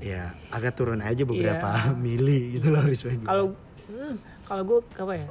[0.00, 0.30] iya.
[0.30, 1.98] ya agak turun aja beberapa Iya.
[2.04, 3.44] mili gitu loh Kalau
[3.90, 4.14] hmm,
[4.46, 5.26] kalau gue apa ya?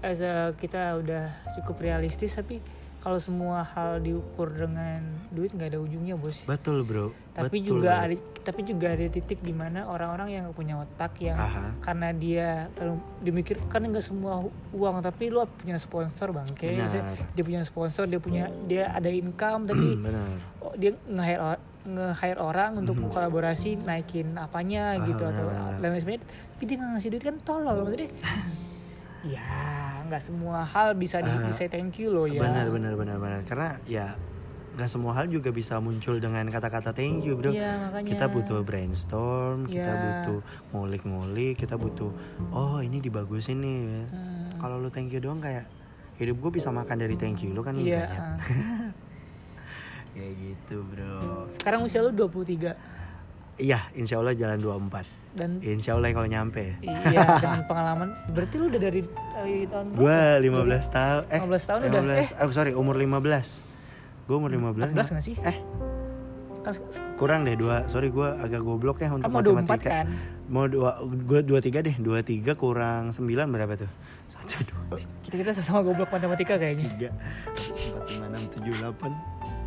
[0.00, 1.24] As a, kita udah
[1.54, 2.60] cukup realistis tapi
[2.98, 4.98] kalau semua hal diukur dengan
[5.30, 6.42] duit nggak ada ujungnya bos.
[6.42, 8.18] betul bro tapi betul juga banget.
[8.18, 11.70] ada tapi juga ada titik di mana orang-orang yang punya otak yang Aha.
[11.78, 14.42] karena dia terlalu dimikir kan nggak semua
[14.74, 16.90] uang tapi lu punya sponsor bang kayak
[17.30, 20.26] dia punya sponsor dia punya dia ada income tapi benar
[20.58, 25.72] oh, dia nge-hire nge-hire orang untuk kolaborasi naikin apanya Ah, gitu benar, atau benar.
[25.78, 28.10] dan lain sebagainya tapi dia nggak ngasih duit kan tolol maksudnya
[29.26, 29.42] ya
[30.06, 33.40] nggak semua hal bisa di, Ah, bisa thank you loh ya benar benar benar benar
[33.42, 34.14] karena ya
[34.72, 38.06] nggak semua hal juga bisa muncul dengan kata-kata thank you bro Iya, makanya.
[38.06, 40.02] kita butuh brainstorm kita Iya.
[40.04, 40.38] butuh
[40.70, 42.12] ngulik-ngulik kita butuh
[42.50, 44.02] oh ini dibagusin nih ya.
[44.06, 44.46] Hmm.
[44.56, 45.64] kalau lu thank you doang kayak
[46.16, 48.36] hidup gue bisa makan dari thank you lu kan iya ya ah.
[50.12, 52.76] kayak gitu bro sekarang usia lu 23
[53.58, 56.80] iya insya Allah jalan 24 dan insya Allah kalau nyampe.
[56.80, 58.08] Iya dengan pengalaman.
[58.32, 62.50] Berarti lu udah dari, dari tahun gue 15 tahun eh 15 tahun udah, 15 eh.
[62.50, 63.62] sorry umur 15
[64.26, 65.36] gue umur 15 14 nggak sih?
[65.44, 65.56] Eh.
[66.64, 66.74] Kan
[67.14, 69.90] kurang deh dua sorry gue agak goblok ya untuk kamu 24 matematika.
[70.02, 70.06] kan?
[70.46, 73.90] Mau dua gue dua tiga deh dua tiga kurang sembilan berapa tuh?
[74.32, 74.98] Satu dua.
[75.22, 76.90] Kita kita sama goblok matematika kayaknya.
[76.90, 77.10] Tiga.
[77.54, 79.12] Empat lima enam tujuh delapan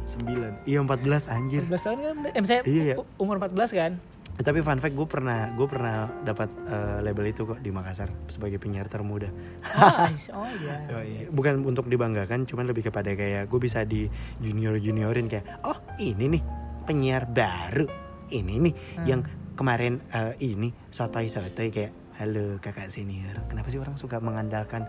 [0.04, 0.52] sembilan.
[0.66, 1.62] Iya empat belas anjir.
[1.70, 2.16] 14 tahun kan?
[2.34, 2.96] Eh, misalnya Iya, iya.
[3.16, 3.92] umur 14 kan?
[3.96, 8.08] Eh, tapi fun fact gue pernah gue pernah dapat eh, label itu kok di Makassar
[8.32, 9.28] sebagai penyiar termuda.
[9.76, 10.08] Oh,
[10.40, 10.48] oh
[11.04, 11.28] iya.
[11.28, 14.08] Bukan untuk dibanggakan cuman lebih kepada kayak gue bisa di
[14.40, 16.44] junior juniorin kayak oh ini nih
[16.88, 17.88] penyiar baru.
[18.30, 18.74] Ini nih
[19.04, 19.26] yang
[19.60, 24.88] kemarin eh, ini sotoy sotoy kayak halo kakak senior kenapa sih orang suka mengandalkan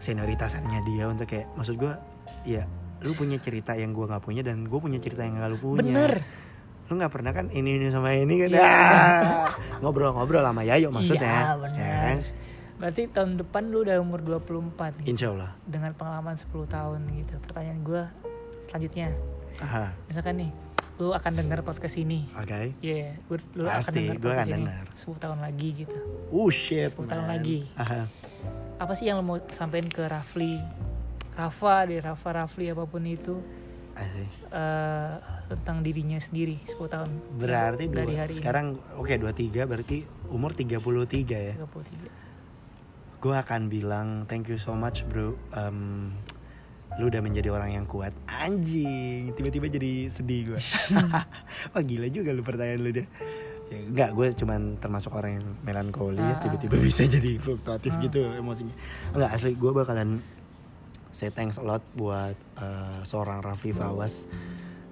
[0.00, 1.92] senioritasannya dia untuk kayak maksud gue
[2.48, 2.64] ya
[3.04, 5.82] lu punya cerita yang gue nggak punya dan gue punya cerita yang gak lu punya.
[5.82, 6.12] Bener
[6.86, 8.62] lu nggak pernah kan ini ini sama ini kan Iya.
[8.62, 9.48] Ah,
[9.82, 12.18] ngobrol-ngobrol sama Yayo maksudnya iya bener ya kan
[12.82, 15.06] berarti tahun depan lu udah umur 24 gitu.
[15.06, 18.02] Insya Allah dengan pengalaman 10 tahun gitu pertanyaan gue
[18.66, 19.08] selanjutnya
[19.62, 20.50] Aha, misalkan nih
[20.98, 24.54] lu akan dengar podcast ini oke Iya, yeah, lu Pasti, akan gua akan podcast ini
[24.66, 24.84] dengar.
[24.98, 25.98] 10 tahun lagi gitu.
[26.34, 27.58] Oh shit 10 tahun lagi.
[27.78, 28.00] Aha.
[28.76, 30.58] Apa sih yang lo mau sampein ke Rafli?
[31.32, 33.40] Rafa deh, Rafa Rafli apa pun itu
[34.02, 34.28] Asik.
[34.50, 35.12] eh,
[35.52, 37.10] tentang dirinya sendiri 10 tahun.
[37.38, 40.76] Berarti dua, dari hari sekarang oke 23 berarti umur 33
[41.38, 41.54] ya.
[41.54, 43.22] ini 33.
[43.22, 45.38] Gue akan bilang thank you so much bro.
[45.54, 46.10] Em,
[47.00, 50.60] lu udah menjadi orang yang kuat anjing tiba-tiba jadi sedih gue
[51.72, 53.06] wah gila juga lu pertanyaan lu deh
[53.72, 58.76] ya, enggak gue cuman termasuk orang yang melankoli ya tiba-tiba bisa jadi fluktuatif gitu emosinya
[59.16, 60.20] enggak asli gue bakalan
[61.12, 64.26] say thanks a lot buat eh, seorang Raffi Fawas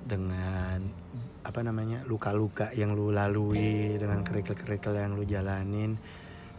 [0.05, 0.85] dengan
[1.41, 5.97] apa namanya luka-luka yang lu lalui dengan kerikil-kerikil yang lu jalanin.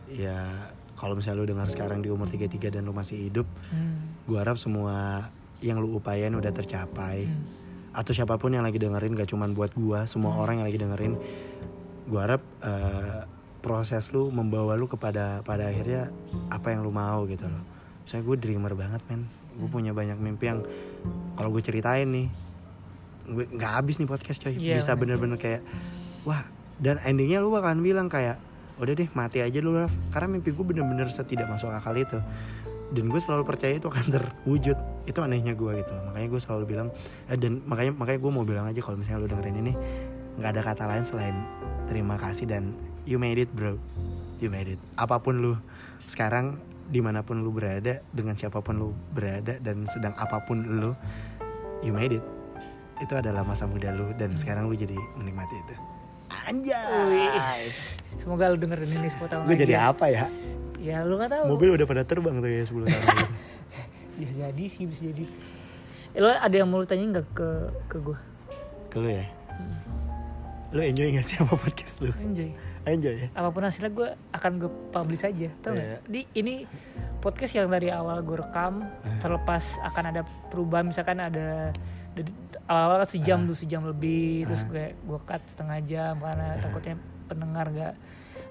[0.09, 4.22] Ya kalau misalnya lu dengar sekarang di umur 33 dan lu masih hidup Hmm.
[4.28, 5.30] gue harap semua
[5.64, 7.26] yang lu upayain udah tercapai.
[7.30, 7.59] Hmm.
[7.91, 11.14] atau siapa pun yang lagi dengerin gak cuman buat gua semua orang yang lagi dengerin
[12.07, 13.28] gue harap eh,
[13.59, 16.07] proses lu membawa lu kepada pada akhirnya
[16.47, 17.59] apa yang lu mau gitu loh.
[18.07, 20.61] Saya gue dreamer banget men gue punya banyak mimpi yang
[21.35, 22.27] kalau gue ceritain nih
[23.31, 24.57] gue nggak habis nih podcast coy.
[24.57, 25.17] Iya, bisa bener.
[25.17, 25.61] bener-bener kayak
[26.27, 26.43] wah
[26.81, 28.41] dan endingnya lu bakalan bilang kayak
[28.81, 29.91] udah deh mati aja dulu lah.
[30.09, 32.17] Karena mimpi gue bener-bener setidak masuk akal itu.
[32.91, 34.77] Dan gue selalu percaya itu akan terwujud.
[35.07, 36.11] Itu anehnya gue gitu loh.
[36.11, 36.87] Makanya gue selalu bilang
[37.29, 39.73] eh, dan makanya makanya gue mau bilang aja kalau misalnya lu dengerin ini
[40.41, 41.35] nggak ada kata lain selain
[41.91, 42.73] terima kasih dan
[43.05, 43.77] you made it bro.
[44.41, 44.81] You made it.
[44.97, 45.53] Apa pun lu
[46.09, 46.57] sekarang
[46.91, 50.91] di mana pun lu berada dengan siapa pun lu berada dan sedang apa pun lu
[51.79, 52.25] you made it
[52.99, 55.75] itu adalah masa muda lu dan sekarang lu jadi menikmati itu
[56.45, 57.71] anjay
[58.13, 59.89] Semoga lu dengerin ini 10 tahun gue jadi ya.
[59.89, 60.25] apa ya
[60.77, 61.45] Ya lu gak tahu.
[61.47, 63.05] mobil udah pada terbang tuh ya 10 tahun
[64.19, 65.25] Bisa jadi sih, bisa jadi.
[66.11, 67.49] Eh, lo ada yang mau lu tanya nggak ke
[67.87, 68.17] ke gue?
[68.87, 69.25] ke lu ya
[70.69, 72.51] lu enjoy gak sih sama podcast lu Enjoy.
[72.84, 75.49] Ya Apa pun hasilnya gue akan gue publish aja.
[75.61, 75.86] Tahu nggak?
[75.86, 75.97] Iya.
[76.09, 76.55] Di ini
[77.21, 79.19] podcast yang dari awal gue rekam, Eh.
[79.21, 81.69] terlepas akan ada perubahan misalkan ada
[82.11, 82.32] dari
[82.65, 83.43] awal-awal kan sejam Eh.
[83.45, 86.95] dulu sejam lebih terus gue gue cut setengah jam karena takutnya
[87.29, 87.95] pendengar gak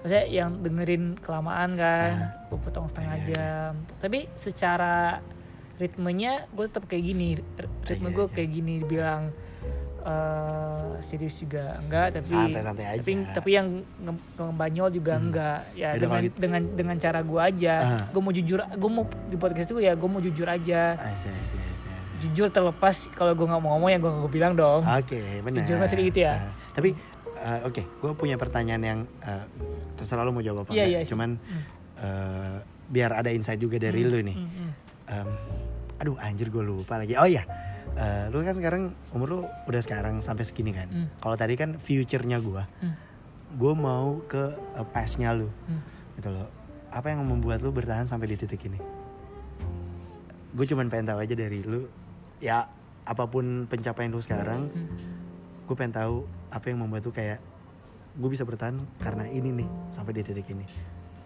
[0.01, 3.27] maksudnya yang dengerin kelamaan kan gue potong setengah iya.
[3.29, 3.71] jam
[4.01, 5.21] tapi secara
[5.77, 7.27] ritmenya gue tetap kayak gini
[7.85, 9.29] ritme gue kayak gini dibilang
[10.01, 12.97] eh serius juga enggak tapi Santai-santai aja.
[12.97, 13.67] tapi tapi yang
[13.99, 16.37] nge- ngebanyol juga enggak ya Yaudah, dengan kalau gitu.
[16.37, 18.03] dengan dengan cara gue aja Ah.
[18.07, 20.81] gue mau jujur gue mau di podcast itu ya gue mau jujur aja
[22.19, 25.57] jujur terlepas kalau gue nggak mau ngomong ya gue nggak bilang dong Oke, benar.
[25.59, 26.33] Jujur masih gitu ya?
[26.39, 26.93] Ah, tapi
[27.35, 29.45] eh, oke, gue punya pertanyaan yang eh,
[29.95, 30.89] terserah lu mau jawab apa Iya, enggak.
[30.95, 31.01] iya.
[31.03, 31.29] Cuman
[31.97, 32.55] eh,
[32.87, 34.35] biar ada insight juga dari lu nih.
[34.35, 34.71] Hmm, hmm.
[35.07, 35.29] Em,
[35.97, 37.13] aduh, anjir gue lupa lagi.
[37.15, 37.41] Oh iya,
[37.95, 38.81] eh, lu kan sekarang
[39.11, 40.87] umur lu udah sekarang sampai segini kan.
[40.87, 41.07] Hmm.
[41.19, 42.95] Kalau tadi kan future-nya gue, Hmm.
[43.55, 45.81] gue mau ke eh, past-nya lu, Hmm.
[46.15, 46.47] gitu loh.
[46.91, 48.79] Apa yang membuat lu bertahan sampai di titik ini?
[50.51, 51.87] Gue cuman pengen tahu aja dari lu,
[52.43, 52.67] ya
[53.01, 54.87] apa pun pencapaian lu sekarang, Hmm.
[55.67, 57.39] gue pengen tahu apa yang membuat tuh kayak
[58.11, 60.67] gue bisa bertahan karena ini nih sampai di titik ini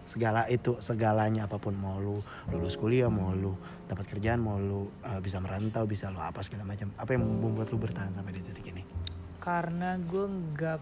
[0.06, 2.22] segala itu segalanya apa pun mau lu
[2.54, 3.58] lulus kuliah mau lu
[3.90, 7.74] dapat kerjaan mau lu uh, bisa merantau bisa lu apa segala macam apa yang membuat
[7.74, 8.82] lu bertahan sampai di titik ini?
[9.42, 10.80] Karena gue nggak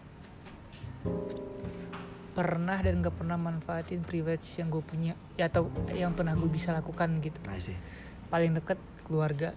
[2.35, 6.75] pernah dan nggak pernah manfaatin privilege yang gue punya ya atau yang pernah gue bisa
[6.75, 7.39] lakukan gitu.
[7.47, 7.79] Nah sih
[8.29, 9.55] paling deket keluarga.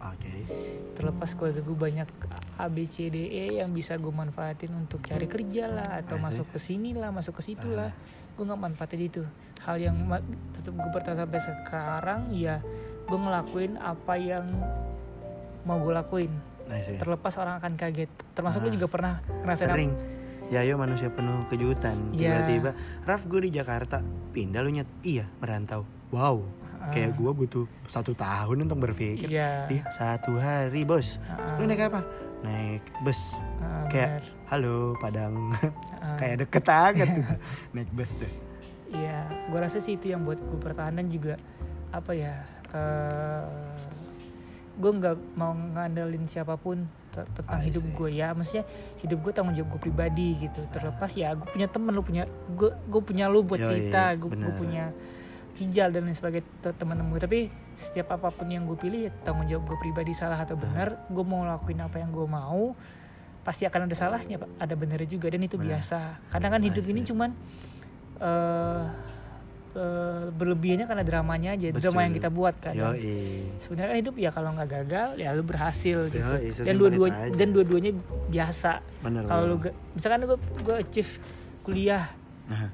[0.00, 0.48] Oke.
[0.96, 2.08] Terlepas keluarga gue banyak
[2.56, 6.48] A B C D E yang bisa gue manfaatin untuk cari kerja lah atau masuk
[6.54, 7.88] ke sini lah masuk ke situ Ah.
[7.88, 7.90] lah
[8.40, 9.22] gue nggak manfaatin itu.
[9.60, 10.00] Hal yang
[10.50, 12.64] tetap gue bertahan sampai sekarang ya
[13.04, 14.48] gue ngelakuin apa yang
[15.62, 16.32] mau gue lakuin.
[16.64, 18.08] Nah sih terlepas orang akan kaget.
[18.32, 18.74] Termasuk lu Ah.
[18.74, 19.14] juga pernah
[19.44, 19.92] ngerasain apa- sering.
[20.48, 22.10] Ya yo manusia penuh kejutan.
[22.10, 22.40] Iya.
[22.42, 22.70] tiba-tiba
[23.04, 24.00] Raf gue di Jakarta.
[24.32, 24.88] Pindah lu nyet.
[25.02, 25.84] Iya merantau.
[26.10, 26.42] Wow
[26.88, 29.28] kayak gue butuh satu tahun untuk berpikir.
[29.28, 29.68] Iya.
[29.68, 31.20] Dia satu hari bos.
[31.28, 32.00] Ah, lu naik apa?
[32.40, 33.36] Naik bus.
[33.60, 34.48] Ah, kayak benar.
[34.48, 35.52] halo Padang.
[36.00, 37.24] Ah, kayak deket banget tuh
[37.76, 38.32] naik bus tuh.
[38.90, 41.36] Iya, gue rasa sih itu yang buat gue bertahan dan juga.
[41.92, 42.34] Apa ya?
[42.70, 43.44] eh
[44.80, 48.64] gue nggak mau ngandelin siapa pun te- tentang I hidup gue ya, maksudnya
[49.02, 50.64] hidup gue tanggung jawab gue pribadi gitu.
[50.70, 54.56] Terlepas ya, gue punya temen, lu punya gue, gue punya lu buat cerita, gue bener.
[54.56, 54.84] punya
[55.58, 57.22] hijal dan lain sebagainya te- teman-teman gue.
[57.22, 57.40] Tapi
[57.74, 61.24] setiap apa pun yang gue pilih ya tanggung jawab gue pribadi salah atau benar, gue
[61.24, 62.76] mau lakuin apa yang gue mau,
[63.42, 64.50] pasti akan ada salahnya, Pak.
[64.60, 65.80] ada benernya juga dan itu Bener.
[65.80, 66.20] biasa.
[66.28, 67.30] Kadang kan I hidup ini cuman
[68.20, 68.84] eh
[69.70, 72.04] eh, berlebihannya karena dramanya aja, drama Betul.
[72.04, 72.74] yang kita buat kan.
[73.62, 76.20] Sebenarnya kan hidup ya kalau nggak gagal ya lu berhasil gitu.
[76.20, 77.92] Yoi, dan dua-dua dan dua-duanya
[78.28, 78.82] biasa.
[79.30, 79.56] Kalau lu
[79.94, 81.12] misalkan gue gue achieve
[81.62, 82.10] kuliah
[82.50, 82.66] Nah,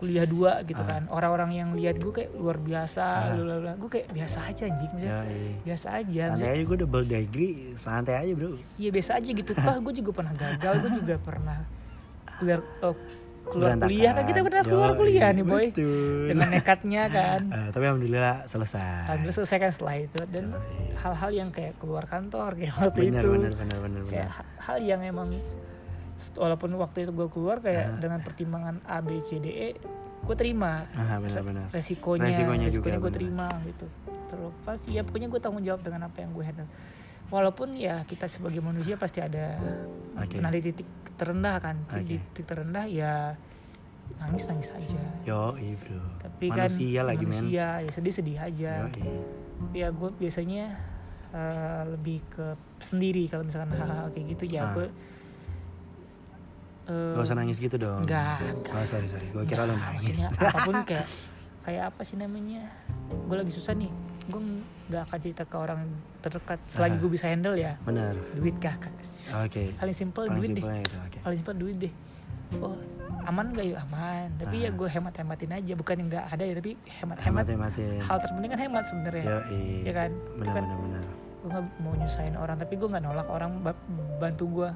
[0.00, 0.88] kuliah dua gitu Ah.
[0.90, 1.02] kan.
[1.06, 3.76] Orang-orang yang lihat gue kayak luar biasa Ah.
[3.76, 4.90] gue kayak biasa aja anjing.
[4.90, 5.52] Maksudnya yoi.
[5.62, 6.22] biasa aja.
[6.30, 7.54] Santai aja gue double degree.
[7.74, 8.56] Santai aja bro.
[8.74, 9.50] Iya biasa aja gitu.
[9.52, 10.72] Toh gue juga pernah gagal.
[10.78, 11.58] Gue juga pernah
[12.34, 12.96] kuliah oh,
[13.42, 13.86] keluar Berantakan.
[13.86, 14.10] kuliah.
[14.10, 15.66] Kan kita benar keluar kuliah nih boy.
[15.68, 16.24] betul.
[16.26, 17.40] dengan nekatnya kan.
[17.46, 19.04] Eh, tapi alhamdulillah selesai.
[19.06, 20.20] Alhamdulillah selesai kan setelah itu.
[20.26, 20.44] Dan
[20.96, 23.30] hal-hal yang kayak keluar kantor kayak waktu benar itu.
[23.30, 24.32] benar benar benar kayak benar.
[24.34, 25.28] ha- hal yang emang
[26.36, 29.68] walaupun waktu itu gue keluar kayak dengan pertimbangan A B C D E
[30.20, 30.84] gue terima.
[30.94, 31.66] Ah benar benar.
[31.72, 33.86] Resikonya Resikonya juga, gue terima gitu.
[34.30, 36.68] Terlepas ya pokoknya gue tanggung jawab dengan apa yang gue handle.
[37.30, 39.54] Walaupun ya kita sebagai manusia pasti ada
[40.50, 41.76] di titik terendah kan.
[41.88, 42.16] Di Oke.
[42.20, 43.34] titik terendah ya
[44.18, 45.02] nangis nangis aja.
[45.22, 46.02] Yo bro.
[46.20, 47.32] Tapi manusia kan lagi men.
[47.38, 48.72] manusia ya sedih sedih aja.
[48.90, 49.14] Yoi.
[49.76, 50.64] ya gue biasanya
[51.30, 52.46] eh, lebih ke
[52.82, 54.44] sendiri kalau misalkan hal-hal kayak gitu.
[54.50, 54.74] Ya Ah.
[54.74, 54.86] gue
[56.90, 58.02] eh, Gak usah nangis gitu dong.
[58.02, 59.30] enggak enggak Oh sorry sorry.
[59.30, 60.26] Gue kira lo nangis.
[60.40, 61.06] apa pun kayak
[61.60, 62.66] kayak apa sih namanya?
[63.08, 63.90] Gue lagi susah nih.
[64.26, 64.40] Gue
[64.86, 65.80] nggak akan cerita ke orang
[66.20, 67.78] terdekat selagi gue bisa handle ya.
[67.80, 68.18] Benar.
[68.34, 68.74] Duit kah?
[69.40, 69.70] Oke.
[69.72, 70.64] Paling simpel Paling duit deh.
[70.80, 71.18] itu oke.
[71.22, 71.92] Paling simpel duit deh.
[72.58, 72.74] Oh
[73.20, 73.78] aman gak yuk?
[73.80, 74.26] Aman.
[74.34, 75.72] Tapi ya gue hemat hematin aja.
[75.74, 78.00] Bukan yang nggak ada ya tapi hemat hemat Hemat-hematin.
[78.00, 79.24] Hal terpenting kan hemat sebenarnya.
[79.84, 80.10] Ya kan?
[80.10, 81.04] Itu Benar kan benar benar.
[81.40, 83.84] gue nggak mau nyusahin orang tapi gue nggak nolak orang ba-
[84.18, 84.70] bantu gue.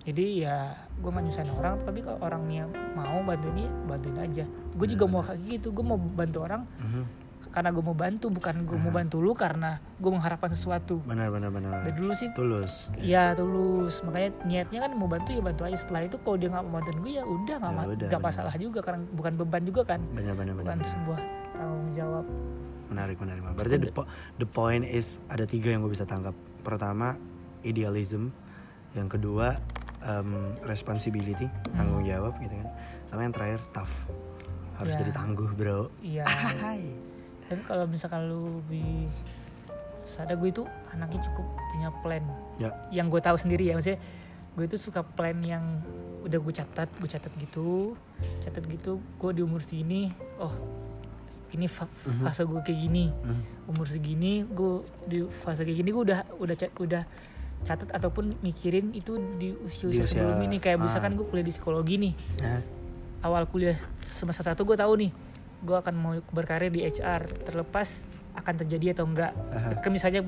[0.00, 0.56] Jadi ya
[0.94, 4.44] gue nggak nyusahin orang tapi kalau orangnya mau bantuin ya bantuin aja.
[4.72, 7.04] Gue juga mau kayak gitu gue mau bantu orang Mhm.
[7.48, 11.00] karena gue mau bantu bukan gue mau bantu lu karena gue mengharapkan sesuatu.
[11.02, 11.82] Benar benar benar.
[11.82, 12.92] Dari dulu sih Tulus.
[12.96, 14.00] Ya tulus.
[14.00, 15.76] Makanya niatnya kan mau bantu ya bantu aja.
[15.76, 18.20] Setelah itu kalau dia nggak mau bantuin gue ya udah nggak Ya udah, benar.
[18.22, 20.00] masalah juga karena bukan beban juga kan.
[20.08, 21.20] Benar benar benar bukan sebuah
[21.52, 22.24] tanggung jawab.
[22.88, 23.58] Menarik menarik menarik.
[23.58, 26.32] Berarti the, po- the point is ada tiga yang gue bisa tangkap.
[26.58, 27.16] Pertama
[27.60, 28.28] idealism,
[28.92, 29.56] yang kedua
[30.00, 30.30] um,
[30.62, 32.68] responsibility tanggung jawab gitu kan.
[33.04, 34.06] Sama yang terakhir tough
[34.74, 35.00] harus Ya.
[35.00, 35.90] jadi tangguh bro.
[35.98, 36.22] iya
[36.62, 36.94] Hai.
[37.48, 39.10] dan kalau misalkan lu lebih
[40.06, 42.22] sadar gue itu anaknya cukup punya plan
[42.56, 42.70] Ya.
[42.88, 43.98] yang gue tahu sendiri ya maksudnya
[44.54, 45.82] gue itu suka plan yang
[46.20, 47.98] udah gue catat gue catat gitu
[48.40, 50.54] catat gitu gue di umur segini oh
[51.50, 52.22] ini fa- Mhm.
[52.22, 53.10] fase gue kayak gini
[53.66, 54.72] umur segini gue
[55.04, 57.02] di fase kayak gini gue udah udah udah
[57.60, 60.84] catat ataupun mikirin itu di usia Di usia sebelum ini kayak ah.
[60.84, 62.60] misalkan gue kuliah di psikologi nih Nah,
[63.20, 65.10] awal kuliah semester satu gue tahu nih
[65.58, 69.74] gue akan mau berkarir di HR terlepas akan terjadi atau enggak Aha.
[69.76, 70.22] Ke misalnya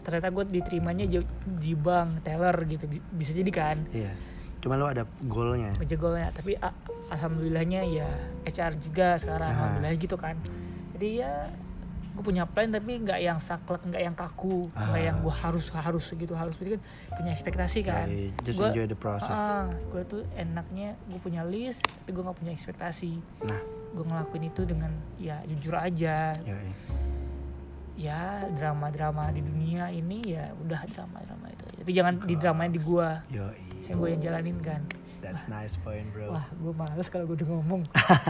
[0.00, 1.18] ternyata gue diterimanya di,
[1.74, 4.14] bank teller gitu bi- bisa jadi kan iya.
[4.56, 5.74] Cuma lo ada goalnya.
[5.76, 6.74] ngejegolnya tapi a-
[7.10, 8.06] alhamdulillahnya ya
[8.44, 9.54] HR juga sekarang Ah.
[9.56, 10.38] alhamdulillah gitu kan
[10.94, 11.32] jadi ya
[12.16, 15.04] gue punya plan tapi nggak yang saklek nggak yang kaku nggak Ah.
[15.04, 16.82] yang gue harus harus gitu harus jadi kan
[17.14, 19.36] punya ekspektasi kan Yoi, just Gua- enjoy the process.
[19.36, 23.60] Ah, gue tuh enaknya gue punya list tapi gue nggak punya ekspektasi Nah,
[23.92, 26.70] gue ngelakuin itu dengan ya jujur aja yoi.
[27.96, 33.20] ya drama-drama di dunia ini ya udah drama-drama itu tapi jangan di dramain di gua
[33.26, 33.88] Yoi.
[33.88, 34.80] yang gue yang jalanin kan
[35.26, 36.30] That's nice point bro.
[36.30, 37.82] wah gue males kalau gue udah ngomong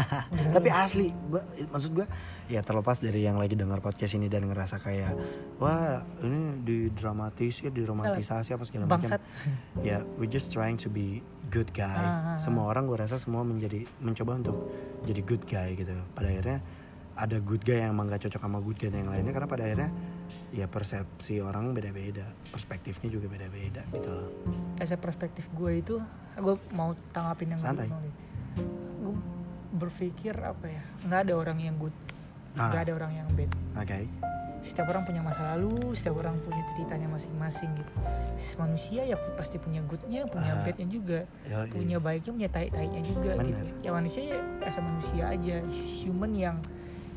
[0.56, 1.12] Tapi asli,
[1.68, 2.08] maksud gue
[2.48, 5.12] ya terlepas dari yang lagi dengar podcast ini dan ngerasa kayak
[5.60, 9.20] wah ini didramatisir, diromantisasi apa segala macam.
[9.84, 11.20] Ya, we just trying to be
[11.52, 12.00] good guy.
[12.00, 12.38] Ah, ah, ah.
[12.40, 14.56] Semua orang gue rasa semua menjadi mencoba untuk
[15.04, 15.92] jadi good guy gitu.
[16.16, 16.64] Pada akhirnya
[17.16, 19.90] ada good guy yang emang gak cocok sama good guy yang lainnya karena pada akhirnya
[20.56, 24.28] ya persepsi orang beda-beda, perspektifnya juga beda-beda gitu loh.
[24.80, 26.00] as a perspektif gue itu
[26.34, 27.86] gue mau tanggapin yang Santai.
[27.86, 29.16] gue
[29.72, 31.92] berpikir apa ya nggak ada orang yang good
[32.56, 32.72] Ah.
[32.72, 34.08] nggak ada orang yang bad Oke.
[34.64, 37.92] setiap orang punya masa lalu setiap orang punya ceritanya masing-masing gitu
[38.56, 40.64] manusia ya pasti punya goodnya punya Ah.
[40.64, 41.68] badnya juga Yoi.
[41.68, 43.52] punya baiknya punya tai-tainya juga Bener.
[43.52, 45.56] gitu ya manusia ya asal manusia aja
[46.00, 46.56] human yang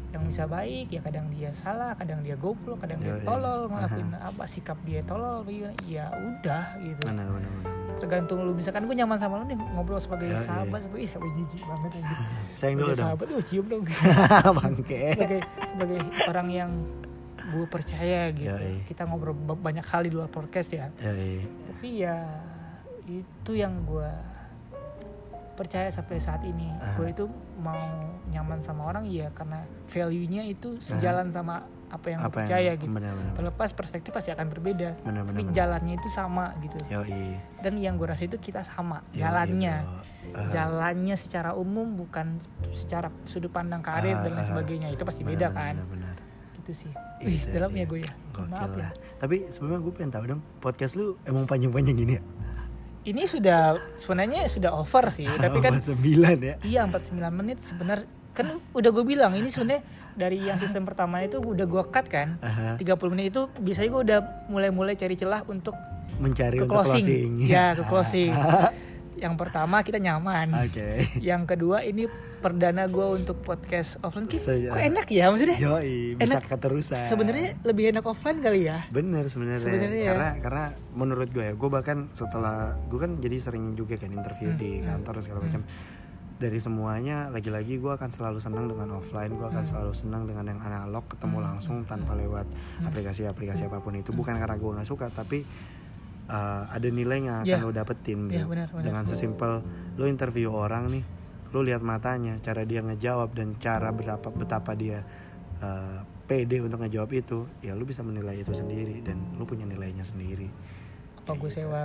[0.10, 3.24] yang bisa baik ya kadang dia salah kadang dia goblok kadang dia Yoi.
[3.24, 5.46] tolol ngelakuin apa sikap dia tolol
[5.84, 7.74] ya udah gitu Benar benar benar.
[8.00, 10.42] tergantung lu misalkan gue nyaman sama lu nih ngobrol sebagai Yoi.
[10.42, 12.16] sahabat sebagai ih sahabat jijik banget aja
[12.58, 12.98] Sayang dulu dong.
[13.00, 13.84] sahabat lu cium dong
[14.58, 15.02] Bangke.
[15.14, 16.72] sebagai sebagai orang yang
[17.50, 18.86] gue percaya gitu Yoi.
[18.86, 21.46] kita ngobrol ba- banyak hal di luar podcast ya Yoi.
[21.68, 22.18] tapi ya
[23.06, 24.10] itu yang gue
[25.60, 26.96] percaya sampai saat ini Ah.
[26.96, 27.76] gue itu mau
[28.26, 32.80] nyaman sama orang ya karena value-nya itu sejalan sama apa yang gue Apa percaya yang
[32.80, 33.34] gitu benar-benar.
[33.34, 35.36] terlepas perspektif pasti akan berbeda Benar-benar.
[35.36, 37.36] tapi jalannya itu sama gitu Yoi.
[37.60, 39.76] dan yang gue rasa itu kita sama Yoi, jalannya.
[40.30, 42.38] Ah, jalannya secara umum bukan
[42.72, 46.16] secara sudut pandang karir Ah, dan lain sebagainya itu pasti benar, beda kan benar, benar.
[46.56, 47.82] gitu sih wih Itu dalam dia.
[47.82, 48.90] ya gue ya Gokil maaf ya.
[49.18, 52.24] Tapi sebelumnya gue pengen tahu dong, podcast lu emang panjang-panjang gini ya?
[53.10, 56.56] Ini sudah sebenarnya sudah over sih tapi kan sembilan ya.
[56.64, 59.82] iya 49 menit sebenarnya kan udah gue bilang ini sebenarnya
[60.14, 62.76] dari yang sistem pertama itu udah gue cut kan Aha.
[62.78, 65.74] 30 menit itu biasanya gue udah mulai-mulai cari celah untuk
[66.20, 67.06] Mencari ke untuk closing.
[67.06, 67.48] closing.
[67.48, 68.34] Ya, ke closing.
[69.20, 70.48] Yang pertama kita nyaman.
[70.58, 71.04] Oke.
[71.20, 72.08] Yang kedua ini
[72.40, 74.24] perdana gue untuk podcast offline.
[74.26, 75.58] Ki- Se- Kok enak ya maksudnya?
[75.58, 76.48] Yoi, bisa Enak.
[76.48, 77.04] keterusan.
[77.06, 78.88] Sebenarnya lebih enak offline kali ya.
[78.90, 79.60] Bener sebenarnya.
[79.62, 80.10] Sebenarnya ya.
[80.10, 84.50] Karena karena menurut gue ya, gue bahkan setelah gue kan jadi sering juga kan interview
[84.50, 85.68] Hmm, di kantor segala macam.
[86.40, 89.60] Dari semuanya lagi-lagi gue akan selalu senang dengan offline, gue Hmm.
[89.60, 92.88] akan selalu senang dengan yang analog ketemu langsung tanpa lewat Hmm.
[92.88, 94.10] aplikasi-aplikasi apa pun itu.
[94.10, 95.44] Bukan karena gue nggak suka, tapi
[96.30, 97.58] uh, ada nilai yang akan Ya.
[97.60, 98.54] lo dapetin Ya, bro.
[98.54, 98.84] benar, benar.
[98.84, 99.66] dengan sesimpel
[99.96, 101.04] lo interview orang nih
[101.50, 105.02] lo lihat matanya cara dia ngejawab dan cara berapa betapa dia
[105.60, 110.02] uh, pede untuk ngejawab itu ya lo bisa menilai itu sendiri dan lo punya nilainya
[110.02, 110.46] sendiri
[111.20, 111.84] Apa gue sewa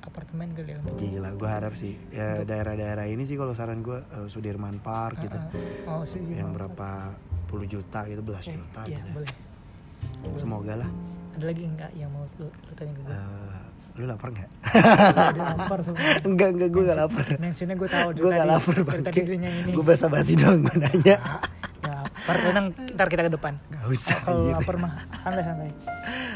[0.00, 3.96] apartemen kali ya untuk gila gue harap sih ya daerah-daerah ini sih kalau saran gue
[3.96, 5.36] uh, Sudirman Park gitu
[5.84, 6.32] Oh, setuju.
[6.34, 7.16] yang berapa
[7.46, 9.32] puluh juta gitu belas Oke, juta Iya, gitu boleh.
[10.34, 10.90] semoga lah
[11.32, 13.12] Ada lagi enggak yang mau lu, lu tanya ke gue?
[13.12, 13.64] Uh,
[13.96, 14.48] lu lapar nggak
[15.32, 15.78] lapar
[16.22, 18.52] enggak enggak gue nggak lapar Mentionnya gue tahu gue nggak tadi.
[18.52, 19.70] lapar Dari bang tadi dia yang ini.
[19.72, 21.16] gue basa basi doang gue nanya
[21.78, 22.34] Ya, lapar.
[22.42, 23.54] Tenang, ntar kita ke depan.
[23.70, 24.58] Gak usah Kalau anjir.
[24.58, 25.70] lapar mah santai-santai.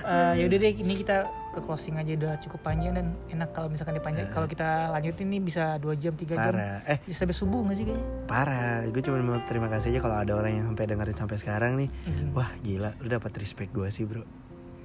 [0.01, 1.17] Eh yaudah deh, ini kita
[1.51, 4.31] ke closing aja udah cukup panjang dan enak kalau misalkan dipanjang.
[4.31, 6.55] Kalau kita lanjut ini bisa dua jam, tiga jam.
[6.55, 6.87] Parah.
[6.87, 8.07] Eh, Bisa sampai subuh gak sih kayaknya?
[8.25, 8.87] parah.
[8.87, 11.89] Gue cuma mau terima kasih aja kalau ada orang yang sampai dengerin sampai sekarang nih.
[12.07, 12.31] Hmm.
[12.31, 12.95] Wah, gila.
[12.97, 14.23] Lu dapat respect gue sih, Bro.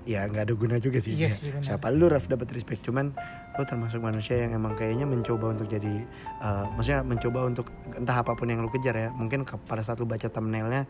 [0.06, 1.14] Ya nggak ada guna juga sih.
[1.14, 1.36] Iya ya.
[1.52, 1.62] benar.
[1.66, 3.12] Siapa lu Raf dapat respect cuman
[3.52, 6.06] lu termasuk manusia yang emang kayaknya mencoba untuk jadi
[6.40, 9.10] eh, maksudnya mencoba untuk entah apa pun yang lu kejar ya.
[9.10, 10.86] Mungkin ke- pada saat lu baca thumbnailnya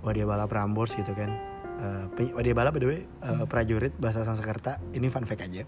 [0.00, 1.34] wah dia balap Rambors gitu kan.
[2.12, 4.78] Pen- wah dia balap by the way eh, prajurit bahasa Sanskerta.
[4.90, 5.66] Ini fun fact aja.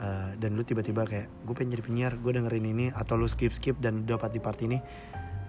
[0.00, 3.52] Eh, dan lu tiba-tiba kayak gue pengen jadi penyiar gue dengerin ini atau lu skip
[3.52, 4.80] skip dan dapat di part ini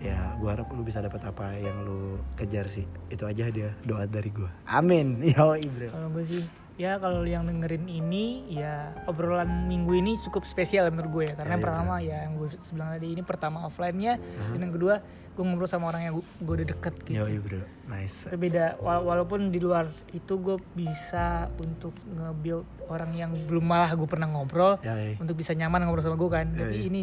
[0.02, 4.04] ya gue harap lu bisa dapat apa yang lu kejar sih itu aja dia doa
[4.04, 6.44] dari gue amin yo bro Kalau gue sih
[6.82, 11.45] ya kalau yang dengerin ini ya obrolan minggu ini cukup spesial menurut gue ya karena
[11.45, 14.13] Ya, yang iya, pertama ya yang gue bilang tadi ini pertama offline-nya
[14.49, 14.95] dan yang kedua
[15.32, 17.15] gue ngobrol sama orang yang gue, gue udah deket gitu.
[17.15, 21.25] yo bro nice Itu beda Wa- walaupun di luar itu gue bisa
[21.57, 25.15] untuk nge-build orang yang belum malah gue pernah ngobrol ya ya.
[25.17, 26.47] untuk bisa nyaman ngobrol sama gue kan.
[26.51, 26.82] Iya, iya.
[26.84, 27.01] ini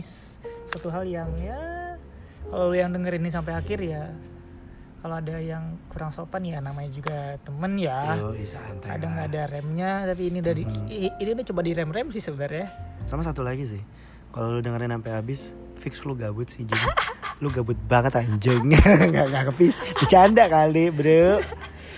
[0.69, 1.57] suatu hal yang ya
[2.45, 4.13] kalau yang dengerin ini sampai akhir ya
[4.99, 8.19] kalau ada yang kurang sopan ya namanya juga temen ya.
[8.19, 9.07] yo santai lah.
[9.07, 12.67] nggak ada remnya tapi ini dari i- ini udah coba direm rem sih sebenarnya.
[13.05, 13.83] sama satu lagi sih
[14.29, 15.41] kalau lu dengerin sampai habis
[15.75, 16.83] fix lu gabut sih jadi
[17.39, 18.75] lu gabut banget anjing
[19.11, 21.39] nggak nggak kepis bercanda kali bro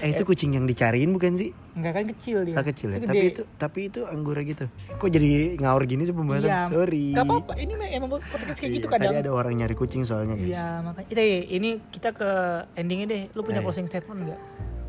[0.00, 2.54] eh itu kucing yang dicariin bukan sih Enggak kan kecil dia.
[2.54, 3.30] Ah, kecil ya Itu tapi gede.
[3.30, 6.60] itu tapi itu anggora gitu kok jadi ngawur gini sih pembahasan Iya.
[6.66, 7.52] sorry Gak apa-apa.
[7.54, 9.10] Ini mah emang podcast kayak gitu Iya, kadang.
[9.10, 12.30] tadi ada orang nyari kucing soalnya guys Iya makanya itu ini kita ke
[12.74, 13.22] endingnya deh.
[13.30, 13.64] Lu punya Eh.
[13.64, 14.40] closing statement nggak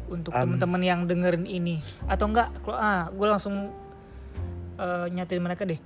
[0.08, 2.52] untuk Um, teman-teman yang dengerin ini atau enggak?
[2.60, 3.72] Kalau ah gue langsung
[4.76, 5.78] eh, nyatain mereka deh.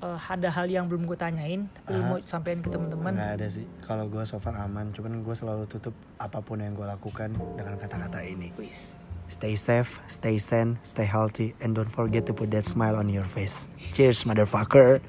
[0.00, 2.08] Eh, ada hal yang belum gue tanyain, tapi lu Ah.
[2.08, 3.12] mau sampein ke teman-teman.
[3.12, 6.72] nggak ada sih kalau gue so far aman cuman gue selalu tutup apa pun yang
[6.72, 8.96] gue lakukan dengan kata-kata ini Wis.
[9.26, 13.22] stay safe stay sane stay healthy and don't forget to put that smile on your
[13.22, 15.04] face cheers motherfucker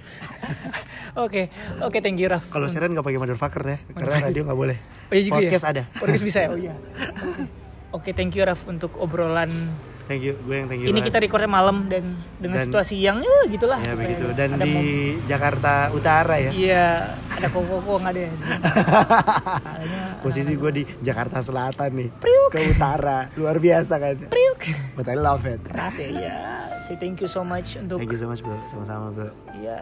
[1.17, 1.47] Oke,
[1.79, 2.47] oke thank you Raf.
[2.47, 4.77] kalau siaran nggak pakai motherfucker ya karena radio nggak boleh
[5.07, 5.39] Oh, iya juga ya?
[5.45, 6.49] podcast ada Podcast bisa ya?
[6.49, 6.75] Oh iya.
[7.95, 9.51] Oke, thank you Raf untuk obrolan.
[10.11, 11.07] Thank you gue yang thank you Ini banget.
[11.07, 12.03] kita recordnya malam dan
[12.35, 13.79] dengan Dan- situasi yang ya gitulah.
[13.79, 14.75] ya begitu dan ada di
[15.23, 16.87] Jakarta Utara ya Iya,
[17.29, 18.21] ada koko-koko nggak ada.
[18.21, 18.31] ya?
[19.63, 22.09] Adanya posisi gue di Jakarta Selatan nih
[22.49, 24.59] ke utara luar biasa kan priuk.
[24.93, 26.35] but I love it Keras ya, iya.
[26.83, 29.79] Say thank you so much untuk thank you so much bro sama-sama bro ya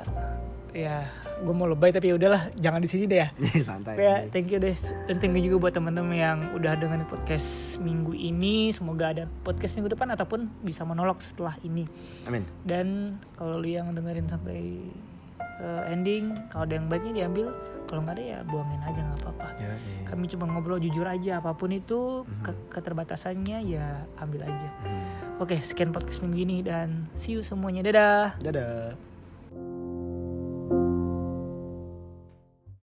[0.70, 1.10] ya
[1.40, 3.28] gue mau lebay tapi ya udahlah jangan di sini deh ya.
[3.68, 4.76] santai Tapi ya thank you deh
[5.08, 8.76] dan thank you juga buat teman-teman yang udah dengerin podcast minggu ini.
[8.76, 11.88] Semoga ada podcast minggu depan ataupun bisa menolak setelah ini.
[12.28, 14.84] amin Dan kalau lu yang dengerin sampai
[15.60, 17.56] eh, ending, kalau ada yang baiknya diambil,
[17.88, 19.48] kalau nggak ada ya buangin aja nggak apa-apa.
[19.60, 20.04] ya, iya.
[20.08, 24.70] Kami cuma ngobrol jujur aja, apa pun itu ke- keterbatasannya ya ambil aja.
[24.84, 25.40] Hmm.
[25.40, 27.80] Oke, sekian podcast minggu ini dan see you semuanya.
[27.80, 28.40] Dadah.
[28.44, 29.09] dadah